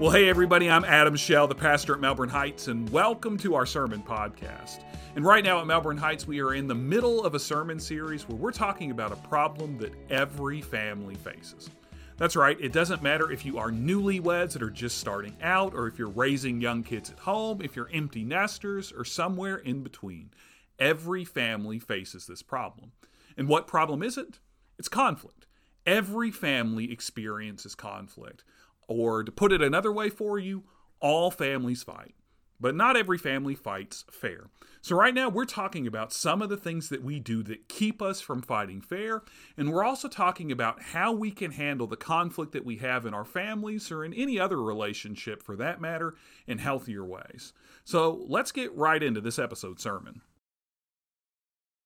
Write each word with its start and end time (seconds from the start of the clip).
Well, 0.00 0.10
hey, 0.10 0.28
everybody, 0.28 0.68
I'm 0.68 0.84
Adam 0.84 1.14
Shell, 1.14 1.46
the 1.46 1.54
pastor 1.54 1.94
at 1.94 2.00
Melbourne 2.00 2.28
Heights, 2.28 2.66
and 2.66 2.90
welcome 2.90 3.38
to 3.38 3.54
our 3.54 3.64
sermon 3.64 4.02
podcast. 4.02 4.82
And 5.14 5.24
right 5.24 5.44
now 5.44 5.60
at 5.60 5.68
Melbourne 5.68 5.96
Heights, 5.96 6.26
we 6.26 6.40
are 6.40 6.54
in 6.54 6.66
the 6.66 6.74
middle 6.74 7.24
of 7.24 7.36
a 7.36 7.38
sermon 7.38 7.78
series 7.78 8.28
where 8.28 8.36
we're 8.36 8.50
talking 8.50 8.90
about 8.90 9.12
a 9.12 9.28
problem 9.28 9.78
that 9.78 9.94
every 10.10 10.60
family 10.60 11.14
faces. 11.14 11.70
That's 12.16 12.34
right, 12.34 12.60
it 12.60 12.72
doesn't 12.72 13.04
matter 13.04 13.30
if 13.30 13.46
you 13.46 13.56
are 13.56 13.70
newlyweds 13.70 14.54
that 14.54 14.64
are 14.64 14.70
just 14.70 14.98
starting 14.98 15.36
out, 15.40 15.74
or 15.74 15.86
if 15.86 15.96
you're 15.96 16.08
raising 16.08 16.60
young 16.60 16.82
kids 16.82 17.12
at 17.12 17.20
home, 17.20 17.62
if 17.62 17.76
you're 17.76 17.90
empty 17.92 18.24
nesters, 18.24 18.90
or 18.90 19.04
somewhere 19.04 19.58
in 19.58 19.84
between. 19.84 20.32
Every 20.80 21.24
family 21.24 21.78
faces 21.78 22.26
this 22.26 22.42
problem. 22.42 22.90
And 23.36 23.46
what 23.46 23.68
problem 23.68 24.02
is 24.02 24.18
it? 24.18 24.40
It's 24.76 24.88
conflict. 24.88 25.46
Every 25.86 26.32
family 26.32 26.90
experiences 26.90 27.76
conflict. 27.76 28.42
Or 28.88 29.22
to 29.24 29.32
put 29.32 29.52
it 29.52 29.62
another 29.62 29.92
way 29.92 30.10
for 30.10 30.38
you, 30.38 30.64
all 31.00 31.30
families 31.30 31.82
fight. 31.82 32.14
But 32.60 32.74
not 32.74 32.96
every 32.96 33.18
family 33.18 33.54
fights 33.54 34.04
fair. 34.10 34.48
So, 34.80 34.96
right 34.96 35.12
now, 35.12 35.28
we're 35.28 35.44
talking 35.44 35.86
about 35.86 36.12
some 36.12 36.40
of 36.40 36.48
the 36.48 36.56
things 36.56 36.88
that 36.88 37.02
we 37.02 37.18
do 37.18 37.42
that 37.42 37.68
keep 37.68 38.00
us 38.00 38.20
from 38.20 38.42
fighting 38.42 38.80
fair. 38.80 39.22
And 39.56 39.72
we're 39.72 39.84
also 39.84 40.08
talking 40.08 40.52
about 40.52 40.80
how 40.80 41.12
we 41.12 41.30
can 41.30 41.50
handle 41.50 41.86
the 41.86 41.96
conflict 41.96 42.52
that 42.52 42.64
we 42.64 42.76
have 42.76 43.06
in 43.06 43.12
our 43.12 43.24
families 43.24 43.90
or 43.90 44.04
in 44.04 44.14
any 44.14 44.38
other 44.38 44.62
relationship 44.62 45.42
for 45.42 45.56
that 45.56 45.80
matter 45.80 46.14
in 46.46 46.58
healthier 46.58 47.04
ways. 47.04 47.52
So, 47.84 48.24
let's 48.28 48.52
get 48.52 48.74
right 48.76 49.02
into 49.02 49.20
this 49.20 49.38
episode 49.38 49.80
sermon. 49.80 50.20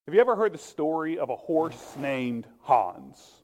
Have 0.06 0.15
you 0.15 0.20
ever 0.20 0.37
heard 0.37 0.55
the 0.55 0.59
story 0.59 1.19
of 1.19 1.30
a 1.30 1.37
horse 1.37 1.97
named 1.98 2.47
Hans? 2.61 3.42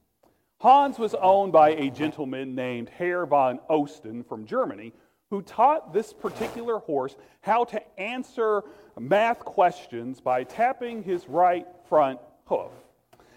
Hans 0.64 0.98
was 0.98 1.14
owned 1.16 1.52
by 1.52 1.72
a 1.72 1.90
gentleman 1.90 2.54
named 2.54 2.88
Herr 2.88 3.26
von 3.26 3.60
Osten 3.68 4.24
from 4.26 4.46
Germany 4.46 4.94
who 5.28 5.42
taught 5.42 5.92
this 5.92 6.14
particular 6.14 6.78
horse 6.78 7.16
how 7.42 7.64
to 7.64 8.00
answer 8.00 8.62
math 8.98 9.40
questions 9.40 10.22
by 10.22 10.42
tapping 10.42 11.02
his 11.02 11.28
right 11.28 11.66
front 11.86 12.18
hoof. 12.46 12.70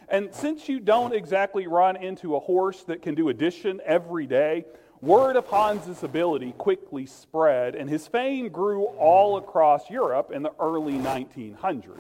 And 0.08 0.33
since 0.33 0.70
you 0.70 0.80
don't 0.80 1.14
exactly 1.14 1.67
run 1.67 1.98
into 1.98 2.38
a 2.38 2.39
horse 2.39 2.83
that 2.83 3.02
can 3.02 3.14
do 3.14 3.28
addition 3.28 3.81
every 3.83 4.25
day, 4.25 4.64
word 5.02 5.36
of 5.36 5.48
Hans's 5.48 6.03
ability 6.03 6.53
quickly 6.53 7.05
spread, 7.05 7.75
and 7.75 7.89
his 7.89 8.08
fame 8.08 8.48
grew 8.48 8.86
all 8.86 9.36
across 9.36 9.89
Europe 9.89 10.31
in 10.31 10.44
the 10.44 10.53
early 10.61 10.94
1900s. 10.94 12.00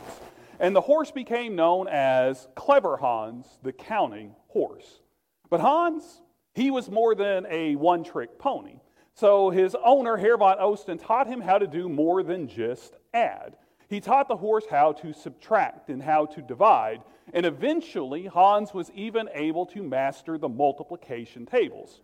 And 0.61 0.73
the 0.73 0.79
horse 0.79 1.11
became 1.11 1.57
known 1.57 1.89
as 1.89 2.47
Clever 2.55 2.95
Hans, 2.95 3.45
the 3.61 3.73
counting 3.73 4.33
horse. 4.47 5.01
But 5.49 5.61
Hans, 5.61 6.21
he 6.53 6.71
was 6.71 6.89
more 6.89 7.15
than 7.15 7.45
a 7.49 7.75
one 7.75 8.03
trick 8.03 8.37
pony. 8.39 8.79
So 9.13 9.49
his 9.49 9.75
owner, 9.83 10.17
von 10.37 10.57
Osten, 10.59 10.99
taught 10.99 11.27
him 11.27 11.41
how 11.41 11.57
to 11.57 11.67
do 11.67 11.89
more 11.89 12.21
than 12.23 12.47
just 12.47 12.95
add. 13.13 13.55
He 13.89 13.99
taught 13.99 14.27
the 14.27 14.35
horse 14.35 14.65
how 14.69 14.91
to 14.93 15.13
subtract 15.13 15.89
and 15.89 16.03
how 16.03 16.25
to 16.27 16.41
divide, 16.41 17.01
and 17.33 17.45
eventually 17.45 18.25
Hans 18.25 18.73
was 18.73 18.91
even 18.91 19.29
able 19.33 19.65
to 19.67 19.81
master 19.81 20.37
the 20.37 20.49
multiplication 20.49 21.45
tables. 21.45 22.01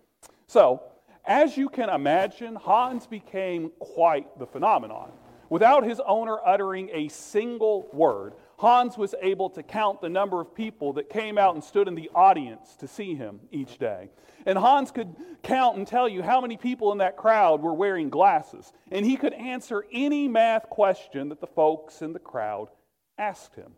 So, 0.47 0.81
as 1.25 1.57
you 1.57 1.69
can 1.69 1.89
imagine, 1.89 2.55
Hans 2.55 3.05
became 3.05 3.72
quite 3.80 4.39
the 4.39 4.47
phenomenon. 4.47 5.11
Without 5.50 5.83
his 5.83 6.02
owner 6.05 6.39
uttering 6.45 6.89
a 6.94 7.09
single 7.09 7.88
word, 7.94 8.33
Hans 8.64 8.97
was 8.97 9.14
able 9.22 9.50
to 9.50 9.61
count 9.61 10.00
the 10.00 10.08
number 10.08 10.39
of 10.39 10.56
people 10.56 10.94
that 10.94 11.09
came 11.09 11.38
out 11.38 11.53
and 11.53 11.61
stood 11.61 11.89
in 11.89 11.95
the 11.95 12.09
audience 12.16 12.78
to 12.78 12.88
see 12.88 13.14
him 13.14 13.42
each 13.52 13.78
day. 13.78 14.09
And 14.45 14.58
Hans 14.58 14.89
could 14.89 15.17
count 15.42 15.75
and 15.75 15.86
tell 15.86 16.08
you 16.08 16.23
how 16.23 16.39
many 16.39 16.56
people 16.56 16.94
in 16.94 17.00
that 17.00 17.17
crowd 17.17 17.61
were 17.61 17.73
wearing 17.73 18.09
glasses. 18.09 18.72
And 18.89 19.06
he 19.06 19.17
could 19.17 19.34
answer 19.34 19.86
any 19.91 20.30
math 20.30 20.69
question 20.69 21.28
that 21.28 21.41
the 21.41 21.47
folks 21.47 22.02
in 22.02 22.13
the 22.13 22.19
crowd 22.19 22.69
asked 23.18 23.53
him. 23.53 23.73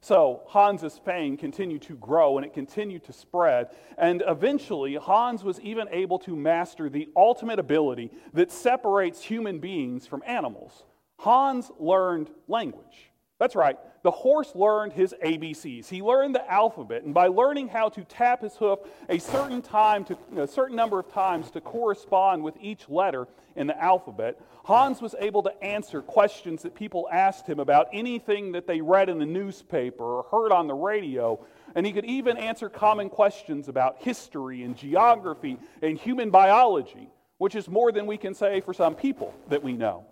So 0.00 0.42
Hans's 0.50 1.00
fame 1.04 1.36
continued 1.36 1.82
to 1.82 1.96
grow 1.96 2.36
and 2.38 2.46
it 2.46 2.54
continued 2.54 3.02
to 3.06 3.12
spread. 3.12 3.70
And 3.98 4.22
eventually, 4.28 4.94
Hans 4.94 5.42
was 5.42 5.58
even 5.62 5.88
able 5.90 6.20
to 6.20 6.36
master 6.36 6.88
the 6.88 7.08
ultimate 7.16 7.58
ability 7.58 8.12
that 8.34 8.52
separates 8.52 9.20
human 9.20 9.58
beings 9.58 10.06
from 10.06 10.22
animals. 10.24 10.84
Hans 11.18 11.72
learned 11.80 12.30
language. 12.46 13.10
That's 13.38 13.56
right. 13.56 13.76
The 14.04 14.12
horse 14.12 14.54
learned 14.54 14.92
his 14.92 15.14
ABCs. 15.24 15.88
He 15.88 16.02
learned 16.02 16.36
the 16.36 16.50
alphabet, 16.50 17.02
and 17.02 17.12
by 17.12 17.26
learning 17.26 17.68
how 17.68 17.88
to 17.88 18.04
tap 18.04 18.42
his 18.42 18.54
hoof 18.56 18.78
a 19.08 19.18
certain 19.18 19.60
time 19.60 20.04
to 20.04 20.18
a 20.36 20.46
certain 20.46 20.76
number 20.76 21.00
of 21.00 21.10
times 21.12 21.50
to 21.52 21.60
correspond 21.60 22.44
with 22.44 22.54
each 22.60 22.88
letter 22.88 23.26
in 23.56 23.66
the 23.66 23.82
alphabet, 23.82 24.40
Hans 24.64 25.02
was 25.02 25.16
able 25.18 25.42
to 25.42 25.64
answer 25.64 26.00
questions 26.00 26.62
that 26.62 26.74
people 26.74 27.08
asked 27.10 27.46
him 27.46 27.58
about 27.58 27.88
anything 27.92 28.52
that 28.52 28.66
they 28.66 28.80
read 28.80 29.08
in 29.08 29.18
the 29.18 29.26
newspaper 29.26 30.04
or 30.04 30.26
heard 30.30 30.52
on 30.52 30.66
the 30.68 30.74
radio. 30.74 31.44
And 31.74 31.84
he 31.84 31.92
could 31.92 32.04
even 32.04 32.36
answer 32.36 32.68
common 32.68 33.08
questions 33.08 33.68
about 33.68 33.96
history 33.98 34.62
and 34.62 34.76
geography 34.76 35.58
and 35.82 35.98
human 35.98 36.30
biology, 36.30 37.08
which 37.38 37.56
is 37.56 37.68
more 37.68 37.90
than 37.90 38.06
we 38.06 38.16
can 38.16 38.34
say 38.34 38.60
for 38.60 38.72
some 38.72 38.94
people 38.94 39.34
that 39.48 39.62
we 39.62 39.72
know. 39.72 40.06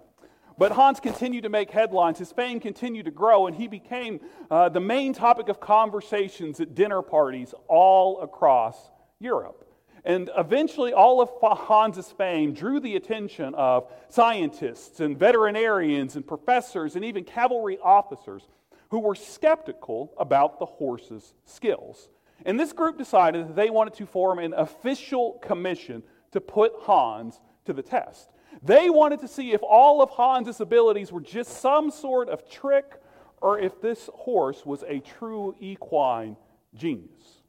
But 0.59 0.73
Hans 0.73 1.01
continued 1.01 1.43
to 1.43 1.49
make 1.49 1.71
headlines. 1.71 2.19
His 2.19 2.33
fame 2.33 2.61
continued 2.61 3.07
to 3.07 3.11
grow, 3.11 3.47
and 3.47 3.57
he 3.57 3.69
became 3.69 4.21
uh, 4.51 4.69
the 4.69 4.81
main 4.81 5.13
topic 5.13 5.49
of 5.49 5.61
conversations 5.61 6.61
at 6.61 6.75
dinner 6.75 7.03
parties 7.03 7.55
all 7.69 8.21
across 8.21 8.91
Europe. 9.19 9.69
And 10.05 10.31
eventually, 10.37 10.93
all 10.93 11.21
of 11.21 11.31
Hans's 11.69 12.11
fame 12.11 12.55
drew 12.55 12.81
the 12.81 12.97
attention 12.97 13.55
of 13.55 13.91
scientists 14.09 14.99
and 15.01 15.17
veterinarians 15.17 16.17
and 16.17 16.27
professors 16.27 16.97
and 16.97 17.05
even 17.05 17.23
cavalry 17.23 17.79
officers 17.83 18.49
who 18.91 18.99
were 18.99 19.15
skeptical 19.15 20.13
about 20.19 20.59
the 20.59 20.67
horse's 20.67 21.35
skills. 21.45 22.09
And 22.45 22.59
this 22.59 22.73
group 22.73 22.99
decided 22.99 23.49
that 23.49 23.57
they 23.57 23.71
wanted 23.71 23.95
to 23.95 24.07
form 24.07 24.41
an 24.41 24.55
official 24.55 25.39
commission 25.41 26.03
to 26.33 26.41
put 26.41 26.73
Hans 26.81 27.41
to 27.67 27.73
the 27.73 27.83
test. 27.83 28.32
They 28.63 28.91
wanted 28.91 29.21
to 29.21 29.29
see 29.29 29.53
if 29.53 29.63
all 29.63 30.03
of 30.03 30.11
Hans's 30.11 30.61
abilities 30.61 31.13
were 31.13 31.21
just 31.21 31.61
some 31.61 31.91
sort 31.91 32.29
of 32.29 32.49
trick 32.51 33.01
or 33.41 33.59
if 33.59 33.81
this 33.81 34.09
horse 34.15 34.65
was 34.65 34.85
a 34.87 35.01
true 35.01 35.55
equine 35.61 36.37
genius. 36.75 37.43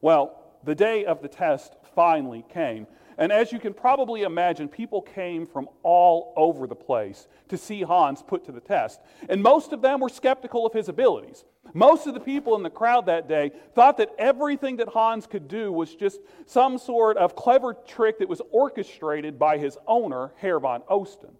Well, 0.00 0.42
the 0.64 0.74
day 0.74 1.04
of 1.04 1.22
the 1.22 1.28
test 1.28 1.74
finally 1.94 2.44
came. 2.52 2.86
And 3.18 3.32
as 3.32 3.50
you 3.50 3.58
can 3.58 3.72
probably 3.72 4.22
imagine, 4.22 4.68
people 4.68 5.00
came 5.00 5.46
from 5.46 5.68
all 5.82 6.34
over 6.36 6.66
the 6.66 6.74
place 6.74 7.28
to 7.48 7.56
see 7.56 7.82
Hans 7.82 8.22
put 8.22 8.44
to 8.44 8.52
the 8.52 8.60
test. 8.60 9.00
And 9.28 9.42
most 9.42 9.72
of 9.72 9.80
them 9.80 10.00
were 10.00 10.10
skeptical 10.10 10.66
of 10.66 10.74
his 10.74 10.88
abilities. 10.88 11.44
Most 11.72 12.06
of 12.06 12.14
the 12.14 12.20
people 12.20 12.54
in 12.56 12.62
the 12.62 12.70
crowd 12.70 13.06
that 13.06 13.28
day 13.28 13.52
thought 13.74 13.96
that 13.96 14.10
everything 14.18 14.76
that 14.76 14.88
Hans 14.88 15.26
could 15.26 15.48
do 15.48 15.72
was 15.72 15.94
just 15.94 16.20
some 16.44 16.78
sort 16.78 17.16
of 17.16 17.34
clever 17.34 17.74
trick 17.74 18.18
that 18.18 18.28
was 18.28 18.42
orchestrated 18.50 19.38
by 19.38 19.58
his 19.58 19.78
owner, 19.86 20.32
Herr 20.36 20.60
von 20.60 20.82
Osten. 20.82 21.32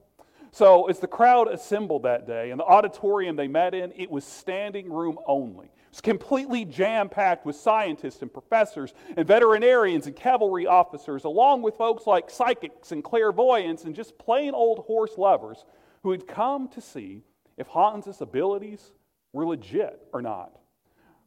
So, 0.52 0.88
as 0.88 1.00
the 1.00 1.06
crowd 1.06 1.48
assembled 1.48 2.04
that 2.04 2.26
day 2.26 2.50
and 2.50 2.58
the 2.58 2.64
auditorium 2.64 3.36
they 3.36 3.48
met 3.48 3.74
in, 3.74 3.92
it 3.94 4.10
was 4.10 4.24
standing 4.24 4.90
room 4.90 5.18
only. 5.26 5.70
It 5.96 6.04
was 6.04 6.12
completely 6.12 6.66
jam 6.66 7.08
packed 7.08 7.46
with 7.46 7.56
scientists 7.56 8.20
and 8.20 8.30
professors 8.30 8.92
and 9.16 9.26
veterinarians 9.26 10.06
and 10.06 10.14
cavalry 10.14 10.66
officers, 10.66 11.24
along 11.24 11.62
with 11.62 11.76
folks 11.76 12.06
like 12.06 12.28
psychics 12.28 12.92
and 12.92 13.02
clairvoyants 13.02 13.84
and 13.84 13.94
just 13.94 14.18
plain 14.18 14.52
old 14.52 14.80
horse 14.80 15.16
lovers 15.16 15.64
who 16.02 16.10
had 16.10 16.28
come 16.28 16.68
to 16.68 16.82
see 16.82 17.22
if 17.56 17.66
Hans's 17.68 18.20
abilities 18.20 18.92
were 19.32 19.46
legit 19.46 20.06
or 20.12 20.20
not. 20.20 20.58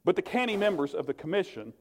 But 0.04 0.14
the 0.14 0.22
canny 0.22 0.56
members 0.56 0.94
of 0.94 1.04
the 1.04 1.14
commission, 1.14 1.72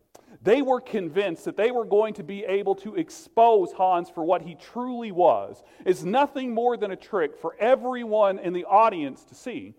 they 0.42 0.64
were 0.64 0.82
convinced 0.82 1.46
that 1.46 1.58
they 1.58 1.70
were 1.70 1.85
going 1.85 2.16
to 2.16 2.24
be 2.24 2.44
able 2.46 2.74
to 2.78 2.96
expose 2.96 3.72
Hans 3.72 4.09
for 4.09 4.24
what 4.24 4.42
he 4.42 4.56
truly 4.56 5.12
was, 5.12 5.62
is 5.85 6.03
nothing 6.03 6.56
more 6.56 6.76
than 6.76 6.90
a 6.90 6.96
trick 6.96 7.38
for 7.38 7.56
everyone 7.59 8.40
in 8.40 8.53
the 8.53 8.66
audience 8.66 9.24
to 9.26 9.35
see, 9.35 9.76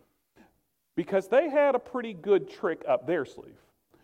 because 1.00 1.29
they 1.29 1.49
had 1.49 1.75
a 1.75 1.79
pretty 1.79 2.12
good 2.12 2.47
trick 2.47 2.82
up 2.87 3.06
their 3.06 3.25
sleeve. 3.25 3.56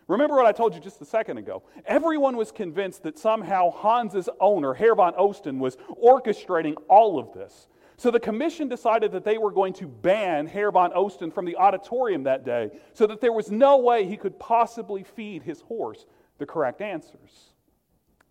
Remember 0.09 0.35
what 0.35 0.47
I 0.47 0.53
told 0.53 0.75
you 0.75 0.81
just 0.81 0.99
a 1.03 1.05
second 1.05 1.37
ago. 1.37 1.63
Everyone 1.85 2.39
was 2.39 2.51
convinced 2.51 3.03
that 3.03 3.19
somehow 3.19 3.71
Hans's 3.71 4.31
owner, 4.41 4.73
Herr 4.73 4.95
von 4.95 5.13
Osten, 5.13 5.59
was 5.59 5.77
orchestrating 6.03 6.75
all 6.89 7.19
of 7.19 7.35
this. 7.35 7.69
So 7.99 8.11
the 8.11 8.19
commission 8.19 8.67
decided 8.67 9.13
that 9.13 9.27
they 9.27 9.37
were 9.37 9.51
going 9.51 9.75
to 9.75 9.87
ban 9.87 10.47
Herr 10.47 10.73
von 10.73 10.91
Osten 10.93 11.31
from 11.31 11.45
the 11.45 11.57
auditorium 11.57 12.23
that 12.23 12.47
day 12.47 12.71
so 12.95 13.07
that 13.09 13.21
there 13.21 13.33
was 13.35 13.51
no 13.51 13.77
way 13.77 14.07
he 14.07 14.17
could 14.17 14.39
possibly 14.39 15.03
feed 15.03 15.43
his 15.43 15.61
horse 15.61 16.07
the 16.39 16.47
correct 16.47 16.81
answers. 16.81 17.53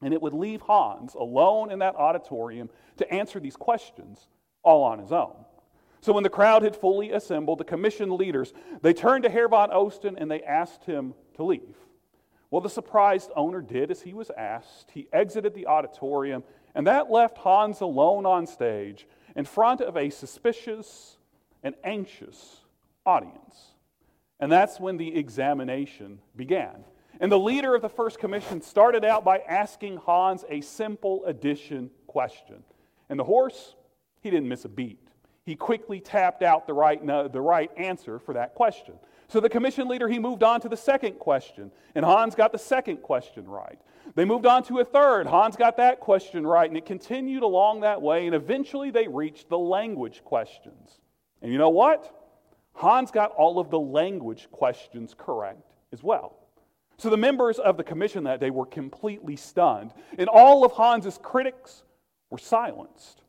And 0.02 0.12
it 0.12 0.20
would 0.24 0.34
leave 0.34 0.62
Hans 0.62 1.14
alone 1.14 1.72
in 1.72 1.78
that 1.80 1.96
auditorium 1.98 2.72
to 2.98 3.14
answer 3.14 3.40
these 3.40 3.58
questions 3.58 4.28
all 4.64 4.82
on 4.82 4.98
his 4.98 5.12
own. 5.12 5.45
So 6.06 6.14
when 6.14 6.22
the 6.22 6.30
crowd 6.30 6.62
had 6.62 6.76
fully 6.76 7.10
assembled, 7.14 7.58
the 7.58 7.64
commission 7.64 8.16
leaders, 8.16 8.54
they 8.84 8.94
turned 8.94 9.24
to 9.24 9.30
Herr 9.32 9.48
von 9.48 9.72
Osten 9.72 10.18
and 10.20 10.30
they 10.30 10.44
asked 10.44 10.84
him 10.84 11.16
to 11.36 11.44
leave. 11.44 11.76
Well, 12.52 12.62
the 12.62 12.70
surprised 12.70 13.32
owner 13.36 13.60
did 13.60 13.90
as 13.90 14.04
he 14.04 14.14
was 14.14 14.30
asked. 14.38 14.92
He 14.92 15.08
exited 15.12 15.56
the 15.56 15.66
auditorium 15.66 16.44
And 16.76 16.86
that 16.86 17.10
left 17.10 17.40
Hans 17.40 17.82
alone 17.82 18.28
on 18.28 18.46
stage 18.46 19.08
in 19.36 19.46
front 19.46 19.82
of 19.82 19.98
a 19.98 20.12
suspicious 20.12 21.18
and 21.64 21.74
anxious 21.84 22.58
audience. 23.04 23.74
And 24.40 24.52
that's 24.52 24.80
when 24.80 24.98
the 24.98 25.18
examination 25.18 26.20
began. 26.36 26.84
And 27.20 27.32
the 27.32 27.40
leader 27.40 27.74
of 27.74 27.82
the 27.82 27.90
first 27.90 28.20
commission 28.20 28.62
started 28.62 29.04
out 29.04 29.26
by 29.26 29.40
asking 29.40 29.98
Hans 29.98 30.46
a 30.50 30.62
simple 30.62 31.26
addition 31.26 31.90
question. 32.06 32.64
And 33.10 33.20
the 33.20 33.24
horse, 33.24 33.74
he 34.22 34.30
didn't 34.30 34.50
miss 34.50 34.66
a 34.66 34.70
beat. 34.70 35.05
He 35.46 35.56
quickly 35.56 36.00
tapped 36.00 36.42
out 36.42 36.66
the 36.66 36.74
right, 36.74 37.04
no, 37.04 37.28
the 37.28 37.42
right 37.42 37.70
answer 37.78 38.18
for 38.18 38.34
that 38.34 38.56
question. 38.56 38.96
So 39.28 39.40
the 39.40 39.50
commission 39.50 39.88
leader, 39.88 40.08
he 40.08 40.20
moved 40.20 40.44
on 40.44 40.62
to 40.62 40.70
the 40.70 40.78
second 40.78 41.20
question, 41.20 41.72
and 41.94 42.04
Hans 42.04 42.36
got 42.36 42.52
the 42.52 42.58
second 42.60 42.98
question 42.98 43.48
right. 43.48 43.80
They 44.16 44.26
moved 44.26 44.46
on 44.46 44.64
to 44.64 44.80
a 44.80 44.86
third. 44.86 45.28
Hans 45.28 45.56
got 45.56 45.78
that 45.78 46.00
question 46.00 46.46
right, 46.46 46.70
and 46.70 46.78
it 46.78 46.86
continued 46.86 47.44
along 47.44 47.82
that 47.82 48.02
way, 48.02 48.26
and 48.26 48.36
eventually 48.36 48.92
they 48.92 49.08
reached 49.08 49.50
the 49.50 49.58
language 49.58 50.24
questions. 50.24 51.00
And 51.42 51.52
you 51.52 51.58
know 51.58 51.70
what? 51.70 52.12
Hans 52.74 53.12
got 53.12 53.32
all 53.32 53.60
of 53.60 53.70
the 53.70 53.80
language 53.80 54.48
questions 54.52 55.16
correct 55.18 55.74
as 55.92 56.04
well. 56.04 56.38
So 56.98 57.10
the 57.10 57.18
members 57.18 57.60
of 57.60 57.78
the 57.78 57.84
commission 57.84 58.24
that 58.24 58.40
day 58.40 58.50
were 58.50 58.66
completely 58.66 59.36
stunned, 59.36 59.94
and 60.18 60.30
all 60.30 60.64
of 60.66 60.72
Hans's 60.72 61.20
critics 61.22 61.84
were 62.30 62.38
silenced. 62.38 63.22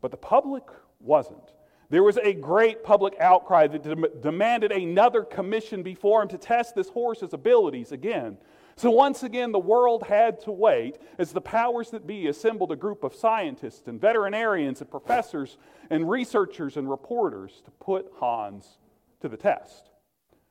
But 0.00 0.10
the 0.10 0.16
public 0.16 0.64
wasn't. 1.04 1.52
There 1.90 2.02
was 2.02 2.16
a 2.16 2.32
great 2.32 2.82
public 2.82 3.14
outcry 3.20 3.66
that 3.66 3.82
de- 3.82 4.20
demanded 4.20 4.72
another 4.72 5.22
commission 5.22 5.82
before 5.82 6.22
him 6.22 6.28
to 6.28 6.38
test 6.38 6.74
this 6.74 6.88
horse's 6.88 7.32
abilities 7.32 7.92
again. 7.92 8.38
So 8.76 8.90
once 8.90 9.22
again, 9.22 9.52
the 9.52 9.58
world 9.60 10.02
had 10.02 10.40
to 10.40 10.50
wait 10.50 10.98
as 11.18 11.30
the 11.30 11.40
powers 11.40 11.90
that 11.90 12.06
be 12.06 12.26
assembled 12.26 12.72
a 12.72 12.76
group 12.76 13.04
of 13.04 13.14
scientists 13.14 13.86
and 13.86 14.00
veterinarians 14.00 14.80
and 14.80 14.90
professors 14.90 15.58
and 15.90 16.10
researchers 16.10 16.76
and 16.76 16.90
reporters 16.90 17.62
to 17.64 17.70
put 17.72 18.10
Hans 18.16 18.78
to 19.20 19.28
the 19.28 19.36
test. 19.36 19.90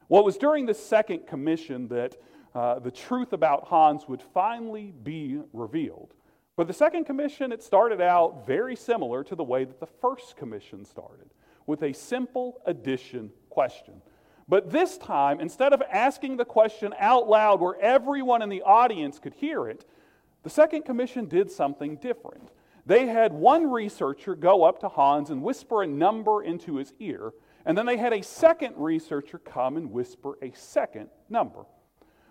Well, 0.08 0.22
it 0.22 0.26
was 0.26 0.38
during 0.38 0.66
the 0.66 0.74
second 0.74 1.28
commission 1.28 1.90
that 1.90 2.16
uh, 2.56 2.80
the 2.80 2.92
truth 2.92 3.34
about 3.34 3.66
Hans 3.66 4.08
would 4.08 4.22
finally 4.22 4.94
be 5.04 5.42
revealed. 5.52 6.14
But 6.56 6.68
the 6.68 6.74
second 6.74 7.06
commission, 7.06 7.52
it 7.52 7.64
started 7.64 8.00
out 8.00 8.46
very 8.46 8.76
similar 8.76 9.24
to 9.24 9.36
the 9.36 9.44
way 9.44 9.66
that 9.66 9.80
the 9.80 9.88
first 9.88 10.38
commission 10.38 10.86
started, 10.86 11.30
with 11.66 11.82
a 11.82 11.94
simple 11.94 12.62
addition 12.66 13.32
question. 13.50 14.02
But 14.48 14.70
this 14.70 14.98
time, 14.98 15.40
instead 15.40 15.74
of 15.74 15.82
asking 15.92 16.38
the 16.38 16.46
question 16.46 16.94
out 17.00 17.28
loud 17.28 17.60
where 17.60 17.80
everyone 17.80 18.42
in 18.42 18.50
the 18.50 18.62
audience 18.62 19.18
could 19.18 19.34
hear 19.34 19.68
it, 19.68 19.86
the 20.44 20.50
second 20.50 20.84
commission 20.84 21.26
did 21.26 21.50
something 21.50 21.96
different. 21.96 22.50
They 22.86 23.08
had 23.08 23.32
one 23.32 23.72
researcher 23.72 24.36
go 24.36 24.64
up 24.64 24.80
to 24.82 24.90
Hans 24.90 25.30
and 25.30 25.42
whisper 25.42 25.84
a 25.84 25.88
number 25.88 26.44
into 26.44 26.76
his 26.76 26.94
ear, 27.00 27.34
and 27.66 27.78
then 27.78 27.86
they 27.86 27.98
had 27.98 28.14
a 28.14 28.22
second 28.22 28.76
researcher 28.78 29.40
come 29.40 29.78
and 29.78 29.92
whisper 29.92 30.38
a 30.42 30.52
second 30.52 31.10
number. 31.30 31.66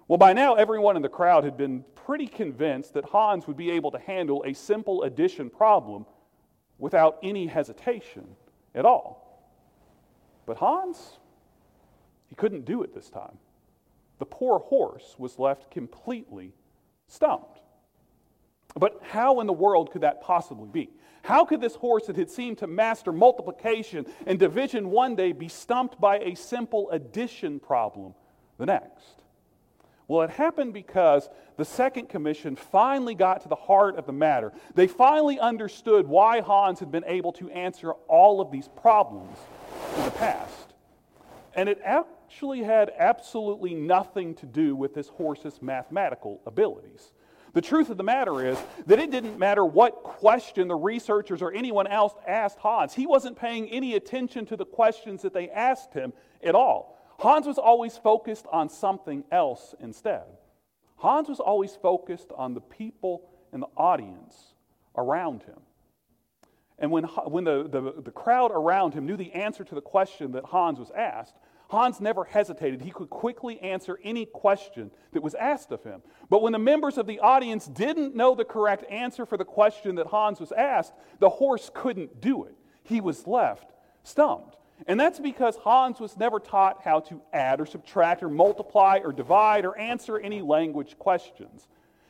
Well, 0.09 0.19
by 0.19 0.33
now, 0.33 0.55
everyone 0.55 0.97
in 0.97 1.03
the 1.03 1.09
crowd 1.09 1.45
had 1.45 1.57
been 1.57 1.85
pretty 1.95 2.27
convinced 2.27 2.95
that 2.95 3.05
Hans 3.05 3.47
would 3.47 3.57
be 3.57 3.71
able 3.71 3.91
to 3.93 3.99
handle 3.99 4.43
a 4.45 4.53
simple 4.53 5.05
addition 5.05 5.49
problem 5.49 6.07
without 6.79 7.19
any 7.23 7.47
hesitation 7.47 8.27
at 8.75 8.85
all. 8.85 9.47
But 10.47 10.57
Hans, 10.57 11.19
he 12.27 12.35
couldn't 12.35 12.65
do 12.65 12.83
it 12.83 12.95
this 12.95 13.09
time. 13.09 13.39
The 14.19 14.27
poor 14.27 14.59
horse 14.59 15.15
was 15.19 15.39
left 15.39 15.71
completely 15.71 16.53
stumped. 17.07 17.61
But 18.75 19.01
how 19.03 19.41
in 19.41 19.47
the 19.47 19.53
world 19.53 19.93
could 19.93 20.03
that 20.03 20.21
possibly 20.21 20.69
be? 20.69 20.91
How 21.23 21.45
could 21.45 21.61
this 21.61 21.77
horse 21.77 22.07
that 22.07 22.17
had 22.17 22.31
seemed 22.31 22.59
to 22.59 22.67
master 22.67 23.13
multiplication 23.13 24.07
and 24.27 24.39
division 24.39 24.91
one 24.91 25.15
day 25.15 25.33
be 25.33 25.49
stumped 25.49 26.01
by 26.01 26.19
a 26.19 26.35
simple 26.35 26.91
addition 26.91 27.61
problem 27.61 28.15
the 28.59 28.67
next? 28.67 29.22
Well, 30.13 30.21
it 30.21 30.31
happened 30.31 30.75
because 30.75 31.31
the 31.57 31.65
second 31.65 32.11
commission 32.11 32.55
finally 32.55 33.15
got 33.15 33.41
to 33.45 33.49
the 33.49 33.55
heart 33.55 33.97
of 33.97 34.05
the 34.05 34.13
matter. 34.13 34.53
They 34.75 34.87
finally 34.87 35.41
understood 35.41 36.07
why 36.07 36.43
Hans 36.43 36.81
had 36.81 36.93
been 36.93 37.07
able 37.07 37.33
to 37.33 37.49
answer 37.49 37.93
all 38.09 38.43
of 38.43 38.51
these 38.51 38.69
problems 38.69 39.39
in 39.97 40.05
the 40.05 40.11
past. 40.11 40.75
And 41.55 41.67
it 41.67 41.81
actually 41.83 42.63
had 42.63 42.93
absolutely 42.99 43.73
nothing 43.73 44.35
to 44.35 44.45
do 44.45 44.77
with 44.77 44.93
this 44.93 45.09
horse's 45.09 45.63
mathematical 45.63 46.43
abilities. 46.45 47.13
The 47.55 47.63
truth 47.63 47.89
of 47.89 47.97
the 47.97 48.05
matter 48.05 48.47
is 48.47 48.59
that 48.85 48.99
it 48.99 49.11
didn't 49.11 49.39
matter 49.39 49.65
what 49.65 50.03
question 50.03 50.69
the 50.69 50.77
researchers 50.77 51.41
or 51.41 51.53
anyone 51.53 51.87
else 51.87 52.13
asked 52.29 52.59
Hans. 52.59 52.93
He 52.93 53.07
wasn't 53.07 53.39
paying 53.39 53.67
any 53.71 53.95
attention 53.95 54.45
to 54.47 54.59
the 54.59 54.67
questions 54.67 55.23
that 55.23 55.33
they 55.33 55.49
asked 55.49 55.95
him 55.95 56.13
at 56.43 56.55
all. 56.55 56.92
Hans 57.23 57.47
was 57.47 57.57
always 57.57 57.97
focused 57.97 58.47
on 58.51 58.69
something 58.69 59.23
else 59.31 59.77
instead. 59.79 60.25
Hans 60.97 61.29
was 61.29 61.39
always 61.39 61.77
focused 61.77 62.33
on 62.37 62.53
the 62.53 62.61
people 62.61 63.31
in 63.53 63.61
the 63.61 63.69
audience 63.77 64.55
around 64.97 65.45
him. 65.45 65.61
And 66.81 66.91
when, 66.91 67.05
when 67.05 67.45
the, 67.45 67.69
the, 67.69 68.03
the 68.03 68.11
crowd 68.11 68.51
around 68.53 68.95
him 68.95 69.07
knew 69.07 69.17
the 69.17 69.33
answer 69.35 69.63
to 69.63 69.75
the 69.77 69.81
question 69.81 70.33
that 70.33 70.47
Hans 70.47 70.81
was 70.81 70.91
asked, 70.91 71.37
Hans 71.69 72.01
never 72.01 72.25
hesitated. 72.25 72.83
He 72.83 72.91
could 72.91 73.09
quickly 73.09 73.61
answer 73.61 74.01
any 74.03 74.27
question 74.27 74.91
that 75.13 75.23
was 75.23 75.37
asked 75.37 75.71
of 75.71 75.85
him. 75.85 76.03
But 76.29 76.43
when 76.43 76.53
the 76.53 76.59
members 76.59 76.99
of 76.99 77.07
the 77.07 77.21
audience 77.21 77.67
didn't 77.67 78.17
know 78.17 78.35
the 78.35 78.45
correct 78.45 78.85
answer 78.91 79.27
for 79.27 79.37
the 79.37 79.45
question 79.45 79.95
that 79.95 80.09
Hans 80.09 80.41
was 80.41 80.51
asked, 80.51 80.93
the 81.21 81.31
horse 81.31 81.71
couldn't 81.73 82.21
do 82.21 82.47
it. 82.47 82.57
He 82.83 83.01
was 83.01 83.29
left 83.29 83.71
stumped. 84.03 84.57
And 84.87 84.99
that's 84.99 85.21
because 85.21 85.57
Hans 85.57 86.01
was 86.01 86.17
never 86.17 86.41
taught 86.41 86.83
how 86.83 87.01
to 87.01 87.21
add 87.33 87.61
or 87.61 87.67
subtract 87.67 88.23
or 88.23 88.29
multiply 88.29 89.01
or 89.05 89.13
divide 89.13 89.65
or 89.65 89.77
answer 89.79 90.19
any 90.19 90.43
language 90.43 90.99
questions. 90.99 91.69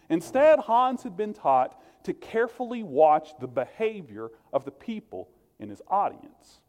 Instead, 0.09 0.59
Hans 0.59 1.03
had 1.03 1.17
been 1.17 1.35
taught 1.35 1.81
to 2.05 2.13
carefully 2.13 2.83
watch 2.83 3.31
the 3.41 3.47
behavior 3.47 4.31
of 4.53 4.65
the 4.65 4.71
people 4.71 5.29
in 5.59 5.69
his 5.69 5.83
audience. 5.89 6.61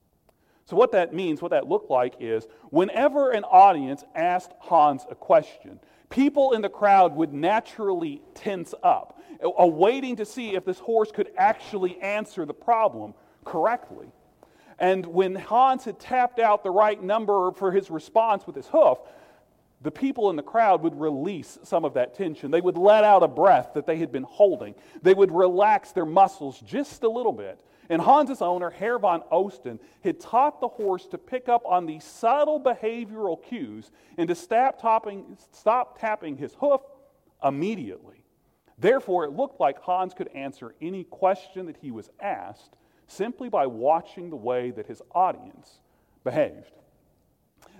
So, 0.65 0.77
what 0.77 0.91
that 0.93 1.13
means, 1.13 1.41
what 1.41 1.51
that 1.51 1.67
looked 1.67 1.89
like 1.89 2.15
is 2.19 2.47
whenever 2.69 3.31
an 3.31 3.43
audience 3.43 4.03
asked 4.15 4.53
Hans 4.59 5.05
a 5.09 5.15
question, 5.15 5.79
people 6.09 6.53
in 6.53 6.61
the 6.61 6.69
crowd 6.69 7.15
would 7.15 7.33
naturally 7.33 8.21
tense 8.33 8.73
up, 8.81 9.19
awaiting 9.41 10.15
to 10.17 10.25
see 10.25 10.55
if 10.55 10.63
this 10.63 10.79
horse 10.79 11.11
could 11.11 11.31
actually 11.37 11.99
answer 11.99 12.45
the 12.45 12.53
problem 12.53 13.13
correctly. 13.43 14.07
And 14.79 15.05
when 15.05 15.35
Hans 15.35 15.85
had 15.85 15.99
tapped 15.99 16.39
out 16.39 16.63
the 16.63 16.71
right 16.71 17.01
number 17.01 17.51
for 17.51 17.71
his 17.71 17.89
response 17.89 18.45
with 18.47 18.55
his 18.55 18.67
hoof, 18.67 18.97
the 19.81 19.91
people 19.91 20.29
in 20.29 20.35
the 20.35 20.43
crowd 20.43 20.81
would 20.81 20.99
release 20.99 21.59
some 21.63 21.83
of 21.83 21.93
that 21.95 22.13
tension. 22.15 22.51
They 22.51 22.61
would 22.61 22.77
let 22.77 23.03
out 23.03 23.21
a 23.21 23.27
breath 23.27 23.71
that 23.73 23.85
they 23.85 23.97
had 23.97 24.11
been 24.11 24.23
holding. 24.23 24.75
They 25.01 25.13
would 25.13 25.31
relax 25.31 25.91
their 25.91 26.05
muscles 26.05 26.59
just 26.61 27.03
a 27.03 27.09
little 27.09 27.33
bit. 27.33 27.59
And 27.89 28.01
Hans's 28.01 28.41
owner, 28.41 28.69
Herr 28.69 28.97
von 28.97 29.23
Osten, 29.29 29.79
had 30.01 30.21
taught 30.21 30.61
the 30.61 30.69
horse 30.69 31.05
to 31.07 31.17
pick 31.17 31.49
up 31.49 31.63
on 31.65 31.85
these 31.85 32.05
subtle 32.05 32.59
behavioral 32.59 33.43
cues 33.43 33.91
and 34.17 34.29
to 34.29 34.35
stop 34.35 34.81
tapping, 34.81 35.37
stop 35.51 35.99
tapping 35.99 36.37
his 36.37 36.53
hoof 36.55 36.81
immediately. 37.43 38.23
Therefore, 38.79 39.25
it 39.25 39.31
looked 39.31 39.59
like 39.59 39.79
Hans 39.79 40.13
could 40.13 40.29
answer 40.29 40.73
any 40.81 41.03
question 41.03 41.65
that 41.65 41.77
he 41.77 41.91
was 41.91 42.09
asked 42.21 42.73
simply 43.07 43.49
by 43.49 43.67
watching 43.67 44.29
the 44.29 44.35
way 44.35 44.71
that 44.71 44.87
his 44.87 45.01
audience 45.13 45.79
behaved. 46.23 46.71